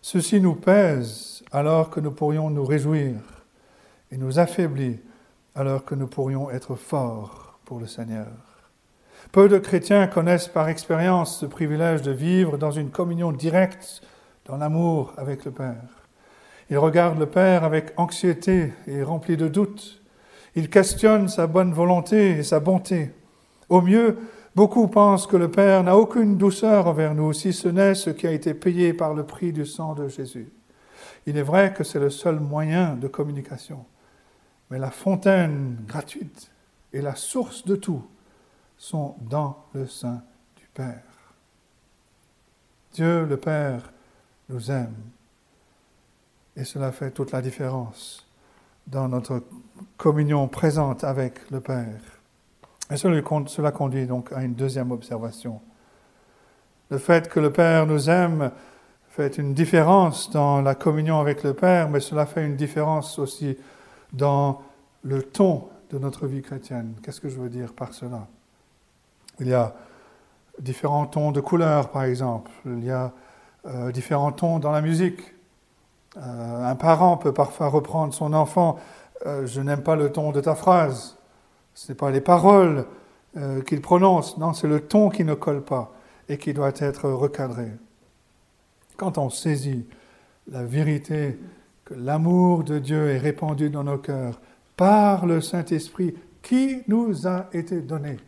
Ceci 0.00 0.40
nous 0.40 0.54
pèse 0.54 1.44
alors 1.50 1.90
que 1.90 2.00
nous 2.00 2.12
pourrions 2.12 2.48
nous 2.48 2.64
réjouir 2.64 3.16
et 4.10 4.16
nous 4.16 4.38
affaiblit 4.38 5.00
alors 5.56 5.84
que 5.84 5.94
nous 5.94 6.06
pourrions 6.06 6.50
être 6.50 6.76
forts 6.76 7.58
pour 7.64 7.80
le 7.80 7.86
Seigneur. 7.86 8.26
Peu 9.32 9.48
de 9.48 9.58
chrétiens 9.58 10.06
connaissent 10.06 10.48
par 10.48 10.68
expérience 10.68 11.40
ce 11.40 11.46
privilège 11.46 12.02
de 12.02 12.12
vivre 12.12 12.58
dans 12.58 12.70
une 12.70 12.90
communion 12.90 13.32
directe, 13.32 14.02
dans 14.44 14.58
l'amour 14.58 15.14
avec 15.16 15.44
le 15.44 15.50
Père. 15.50 16.06
Ils 16.70 16.78
regardent 16.78 17.18
le 17.18 17.26
Père 17.26 17.64
avec 17.64 17.92
anxiété 17.96 18.72
et 18.86 19.02
remplis 19.02 19.36
de 19.36 19.48
doutes. 19.48 20.02
Ils 20.54 20.68
questionnent 20.68 21.28
sa 21.28 21.46
bonne 21.46 21.72
volonté 21.72 22.32
et 22.32 22.42
sa 22.42 22.60
bonté. 22.60 23.10
Au 23.68 23.80
mieux, 23.80 24.18
beaucoup 24.54 24.88
pensent 24.88 25.26
que 25.26 25.36
le 25.36 25.50
Père 25.50 25.82
n'a 25.82 25.96
aucune 25.96 26.36
douceur 26.36 26.86
envers 26.86 27.14
nous, 27.14 27.32
si 27.32 27.52
ce 27.52 27.68
n'est 27.68 27.94
ce 27.94 28.10
qui 28.10 28.26
a 28.26 28.32
été 28.32 28.52
payé 28.52 28.92
par 28.92 29.14
le 29.14 29.24
prix 29.24 29.52
du 29.52 29.64
sang 29.64 29.94
de 29.94 30.06
Jésus. 30.06 30.52
Il 31.26 31.36
est 31.36 31.42
vrai 31.42 31.72
que 31.72 31.82
c'est 31.82 31.98
le 31.98 32.10
seul 32.10 32.40
moyen 32.40 32.94
de 32.94 33.08
communication, 33.08 33.84
mais 34.70 34.78
la 34.78 34.90
fontaine 34.90 35.78
gratuite 35.86 36.50
et 36.92 37.00
la 37.00 37.14
source 37.14 37.64
de 37.64 37.76
tout 37.76 38.04
sont 38.78 39.16
dans 39.20 39.64
le 39.74 39.86
sein 39.86 40.22
du 40.56 40.66
Père. 40.74 41.02
Dieu 42.92 43.24
le 43.24 43.36
Père 43.36 43.92
nous 44.48 44.70
aime 44.70 44.94
et 46.56 46.64
cela 46.64 46.92
fait 46.92 47.10
toute 47.10 47.32
la 47.32 47.42
différence 47.42 48.26
dans 48.86 49.08
notre 49.08 49.42
communion 49.96 50.48
présente 50.48 51.04
avec 51.04 51.50
le 51.50 51.60
Père. 51.60 52.00
Et 52.90 52.96
cela 52.96 53.72
conduit 53.72 54.06
donc 54.06 54.32
à 54.32 54.42
une 54.42 54.54
deuxième 54.54 54.92
observation. 54.92 55.60
Le 56.90 56.98
fait 56.98 57.28
que 57.28 57.40
le 57.40 57.52
Père 57.52 57.86
nous 57.86 58.08
aime 58.08 58.52
fait 59.10 59.38
une 59.38 59.54
différence 59.54 60.30
dans 60.30 60.62
la 60.62 60.74
communion 60.74 61.18
avec 61.20 61.42
le 61.42 61.52
Père, 61.52 61.90
mais 61.90 62.00
cela 62.00 62.26
fait 62.26 62.46
une 62.46 62.56
différence 62.56 63.18
aussi 63.18 63.56
dans 64.12 64.62
le 65.02 65.22
ton 65.22 65.68
de 65.90 65.98
notre 65.98 66.26
vie 66.26 66.42
chrétienne. 66.42 66.94
Qu'est-ce 67.02 67.20
que 67.20 67.28
je 67.28 67.38
veux 67.38 67.48
dire 67.48 67.72
par 67.72 67.94
cela? 67.94 68.26
Il 69.40 69.48
y 69.48 69.54
a 69.54 69.74
différents 70.58 71.06
tons 71.06 71.32
de 71.32 71.40
couleurs, 71.40 71.90
par 71.90 72.04
exemple. 72.04 72.50
Il 72.64 72.84
y 72.84 72.90
a 72.90 73.12
euh, 73.66 73.92
différents 73.92 74.32
tons 74.32 74.58
dans 74.58 74.70
la 74.70 74.80
musique. 74.80 75.20
Euh, 76.16 76.70
un 76.70 76.76
parent 76.76 77.16
peut 77.16 77.32
parfois 77.32 77.68
reprendre 77.68 78.14
son 78.14 78.32
enfant, 78.32 78.78
euh, 79.26 79.46
je 79.46 79.60
n'aime 79.60 79.82
pas 79.82 79.96
le 79.96 80.10
ton 80.10 80.32
de 80.32 80.40
ta 80.40 80.54
phrase. 80.54 81.16
Ce 81.74 81.92
n'est 81.92 81.96
pas 81.96 82.10
les 82.10 82.20
paroles 82.20 82.86
qu'il 83.66 83.82
prononce, 83.82 84.38
non, 84.38 84.54
c'est 84.54 84.66
le 84.66 84.80
ton 84.80 85.10
qui 85.10 85.22
ne 85.22 85.34
colle 85.34 85.62
pas 85.62 85.92
et 86.30 86.38
qui 86.38 86.54
doit 86.54 86.72
être 86.78 87.10
recadré. 87.10 87.70
Quand 88.96 89.18
on 89.18 89.28
saisit 89.28 89.86
la 90.50 90.62
vérité 90.62 91.38
que 91.86 91.94
l'amour 91.94 92.64
de 92.64 92.78
Dieu 92.80 93.10
est 93.10 93.18
répandu 93.18 93.70
dans 93.70 93.84
nos 93.84 93.98
cœurs 93.98 94.38
par 94.76 95.24
le 95.24 95.40
Saint-Esprit 95.40 96.14
qui 96.42 96.82
nous 96.88 97.26
a 97.26 97.48
été 97.52 97.80
donné, 97.80 98.18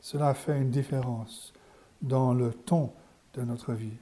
cela 0.00 0.34
fait 0.34 0.58
une 0.58 0.70
différence 0.70 1.52
dans 2.00 2.34
le 2.34 2.52
ton 2.52 2.92
de 3.34 3.42
notre 3.42 3.72
vie. 3.72 3.96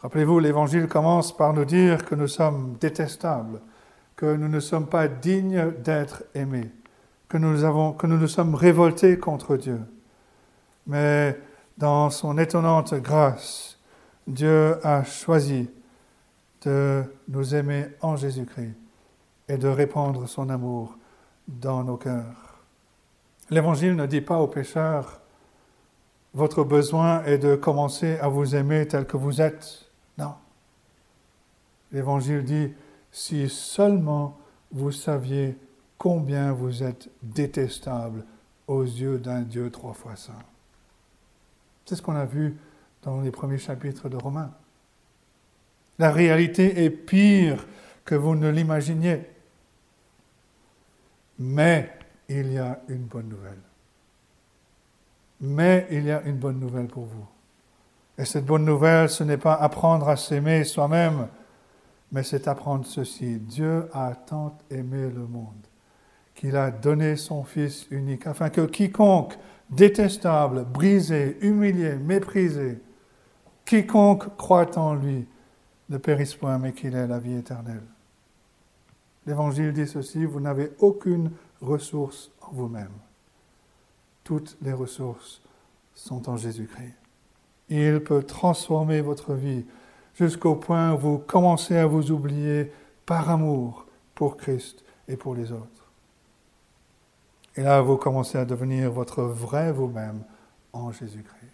Rappelez-vous, 0.00 0.38
l'Évangile 0.38 0.88
commence 0.88 1.34
par 1.34 1.52
nous 1.52 1.64
dire 1.64 2.04
que 2.04 2.14
nous 2.14 2.28
sommes 2.28 2.76
détestables, 2.80 3.60
que 4.16 4.36
nous 4.36 4.48
ne 4.48 4.60
sommes 4.60 4.86
pas 4.86 5.08
dignes 5.08 5.72
d'être 5.82 6.24
aimés, 6.34 6.70
que 7.28 7.36
nous, 7.36 7.94
que 7.94 8.06
nous 8.06 8.18
nous 8.18 8.28
sommes 8.28 8.54
révoltés 8.54 9.18
contre 9.18 9.56
Dieu. 9.56 9.80
Mais 10.86 11.38
dans 11.76 12.10
son 12.10 12.38
étonnante 12.38 12.94
grâce, 12.94 13.73
Dieu 14.26 14.84
a 14.86 15.04
choisi 15.04 15.68
de 16.62 17.04
nous 17.28 17.54
aimer 17.54 17.88
en 18.00 18.16
Jésus-Christ 18.16 18.74
et 19.48 19.58
de 19.58 19.68
répandre 19.68 20.28
son 20.28 20.48
amour 20.48 20.96
dans 21.46 21.84
nos 21.84 21.96
cœurs. 21.96 22.64
L'Évangile 23.50 23.96
ne 23.96 24.06
dit 24.06 24.22
pas 24.22 24.38
aux 24.38 24.48
pécheurs, 24.48 25.20
votre 26.32 26.64
besoin 26.64 27.22
est 27.24 27.38
de 27.38 27.54
commencer 27.54 28.18
à 28.18 28.28
vous 28.28 28.56
aimer 28.56 28.88
tel 28.88 29.06
que 29.06 29.16
vous 29.16 29.40
êtes 29.40 29.90
non. 30.18 30.34
L'Évangile 31.92 32.42
dit, 32.42 32.72
si 33.12 33.48
seulement 33.48 34.38
vous 34.72 34.90
saviez 34.90 35.56
combien 35.98 36.52
vous 36.52 36.82
êtes 36.82 37.08
détestable 37.22 38.24
aux 38.66 38.82
yeux 38.82 39.18
d'un 39.18 39.42
Dieu 39.42 39.70
trois 39.70 39.92
fois 39.92 40.16
saint. 40.16 40.32
C'est 41.84 41.96
ce 41.96 42.02
qu'on 42.02 42.16
a 42.16 42.24
vu 42.24 42.56
dans 43.04 43.20
les 43.20 43.30
premiers 43.30 43.58
chapitres 43.58 44.08
de 44.08 44.16
Romains. 44.16 44.52
La 45.98 46.10
réalité 46.10 46.84
est 46.84 46.90
pire 46.90 47.66
que 48.04 48.14
vous 48.14 48.34
ne 48.34 48.48
l'imaginiez. 48.48 49.22
Mais 51.38 51.92
il 52.28 52.52
y 52.52 52.58
a 52.58 52.80
une 52.88 53.04
bonne 53.04 53.28
nouvelle. 53.28 53.60
Mais 55.40 55.86
il 55.90 56.04
y 56.04 56.10
a 56.10 56.22
une 56.22 56.36
bonne 56.36 56.58
nouvelle 56.58 56.86
pour 56.86 57.04
vous. 57.04 57.26
Et 58.16 58.24
cette 58.24 58.46
bonne 58.46 58.64
nouvelle, 58.64 59.08
ce 59.08 59.24
n'est 59.24 59.36
pas 59.36 59.54
apprendre 59.54 60.08
à 60.08 60.16
s'aimer 60.16 60.64
soi-même, 60.64 61.28
mais 62.12 62.22
c'est 62.22 62.48
apprendre 62.48 62.86
ceci. 62.86 63.38
Dieu 63.38 63.88
a 63.92 64.14
tant 64.14 64.56
aimé 64.70 65.10
le 65.10 65.26
monde 65.26 65.66
qu'il 66.34 66.56
a 66.56 66.70
donné 66.70 67.16
son 67.16 67.44
Fils 67.44 67.86
unique, 67.90 68.26
afin 68.26 68.50
que 68.50 68.62
quiconque 68.62 69.34
détestable, 69.70 70.64
brisé, 70.64 71.38
humilié, 71.40 71.94
méprisé, 71.94 72.80
quiconque 73.64 74.36
croit 74.36 74.76
en 74.78 74.94
lui, 74.94 75.26
ne 75.88 75.98
périsse 75.98 76.34
point, 76.34 76.58
mais 76.58 76.72
qu'il 76.72 76.94
ait 76.94 77.06
la 77.06 77.18
vie 77.18 77.36
éternelle. 77.36 77.82
L'Évangile 79.26 79.72
dit 79.72 79.86
ceci, 79.86 80.24
vous 80.24 80.40
n'avez 80.40 80.72
aucune 80.80 81.30
ressource 81.60 82.30
en 82.42 82.52
vous-même. 82.52 82.92
Toutes 84.22 84.56
les 84.62 84.72
ressources 84.72 85.42
sont 85.94 86.28
en 86.28 86.36
Jésus-Christ. 86.36 86.94
Il 87.68 88.02
peut 88.02 88.22
transformer 88.22 89.00
votre 89.00 89.34
vie 89.34 89.64
jusqu'au 90.14 90.54
point 90.54 90.92
où 90.92 90.98
vous 90.98 91.18
commencez 91.18 91.76
à 91.76 91.86
vous 91.86 92.10
oublier 92.10 92.70
par 93.06 93.30
amour 93.30 93.86
pour 94.14 94.36
Christ 94.36 94.84
et 95.08 95.16
pour 95.16 95.34
les 95.34 95.52
autres. 95.52 95.90
Et 97.56 97.62
là, 97.62 97.80
vous 97.80 97.96
commencez 97.96 98.36
à 98.36 98.44
devenir 98.44 98.90
votre 98.90 99.22
vrai 99.22 99.72
vous-même 99.72 100.24
en 100.72 100.90
Jésus-Christ. 100.90 101.53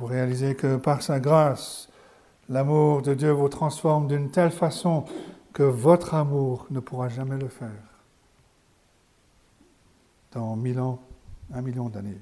Vous 0.00 0.06
réalisez 0.06 0.54
que 0.54 0.76
par 0.76 1.02
sa 1.02 1.20
grâce, 1.20 1.90
l'amour 2.48 3.02
de 3.02 3.12
Dieu 3.12 3.32
vous 3.32 3.50
transforme 3.50 4.08
d'une 4.08 4.30
telle 4.30 4.50
façon 4.50 5.04
que 5.52 5.62
votre 5.62 6.14
amour 6.14 6.66
ne 6.70 6.80
pourra 6.80 7.10
jamais 7.10 7.36
le 7.36 7.48
faire 7.48 7.68
dans 10.32 10.56
mille 10.56 10.80
ans, 10.80 11.00
un 11.52 11.60
million 11.60 11.90
d'années. 11.90 12.18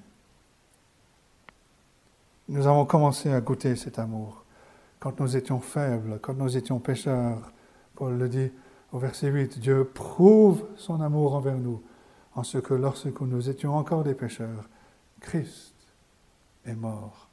Nous 2.49 2.67
avons 2.67 2.85
commencé 2.85 3.33
à 3.33 3.41
goûter 3.41 3.77
cet 3.77 4.01
amour 4.01 4.45
quand 4.99 5.21
nous 5.21 5.37
étions 5.37 5.61
faibles, 5.61 6.19
quand 6.21 6.35
nous 6.35 6.57
étions 6.57 6.81
pécheurs. 6.81 7.53
Paul 7.95 8.19
le 8.19 8.29
dit 8.29 8.51
au 8.91 8.99
verset 8.99 9.29
8, 9.29 9.61
Dieu 9.61 9.85
prouve 9.85 10.64
son 10.75 11.01
amour 11.01 11.37
envers 11.37 11.59
nous 11.59 11.81
en 12.35 12.43
ce 12.43 12.59
que 12.59 12.75
lorsque 12.75 13.21
nous 13.21 13.49
étions 13.49 13.77
encore 13.77 14.03
des 14.03 14.14
pécheurs, 14.14 14.69
Christ 15.21 15.77
est 16.67 16.75
mort 16.75 17.28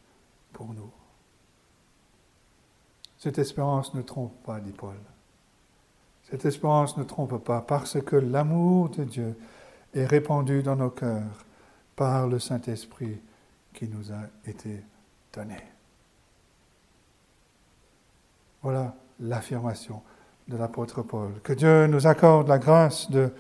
pour 0.56 0.74
nous. 0.74 0.90
Cette 3.20 3.38
espérance 3.38 3.94
ne 3.94 4.02
trompe 4.02 4.34
pas, 4.44 4.60
dit 4.60 4.72
Paul. 4.72 4.96
Cette 6.30 6.46
espérance 6.46 6.98
ne 6.98 7.04
trompe 7.04 7.38
pas 7.44 7.62
parce 7.62 8.02
que 8.02 8.16
l'amour 8.16 8.90
de 8.90 9.04
Dieu 9.04 9.38
est 9.94 10.06
répandu 10.06 10.64
dans 10.64 10.76
nos 10.76 10.90
cœurs 10.90 11.46
par 11.96 12.28
le 12.28 12.40
Saint-Esprit 12.40 13.20
qui 13.74 13.88
nous 13.88 14.12
a 14.12 14.22
été 14.46 14.84
voilà 18.62 18.96
l'affirmation 19.20 20.02
de 20.48 20.58
l'apôtre 20.58 21.02
Paul. 21.02 21.34
Que 21.44 21.54
Dieu 21.54 21.88
nous 21.88 22.08
accorde 22.08 22.48
la 22.48 22.58
grâce 22.58 23.10
de 23.12 23.32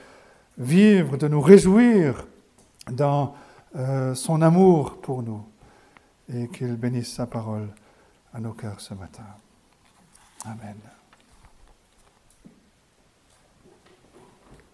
vivre, 0.57 1.17
de 1.17 1.27
nous 1.27 1.41
réjouir 1.41 2.27
dans 2.91 3.33
euh, 3.75 4.13
son 4.13 4.41
amour 4.41 4.99
pour 5.01 5.23
nous 5.23 5.43
et 6.29 6.47
qu'il 6.49 6.75
bénisse 6.75 7.13
sa 7.13 7.27
parole 7.27 7.69
à 8.33 8.39
nos 8.39 8.53
cœurs 8.53 8.81
ce 8.81 8.93
matin. 8.93 9.25
Amen. 10.45 10.94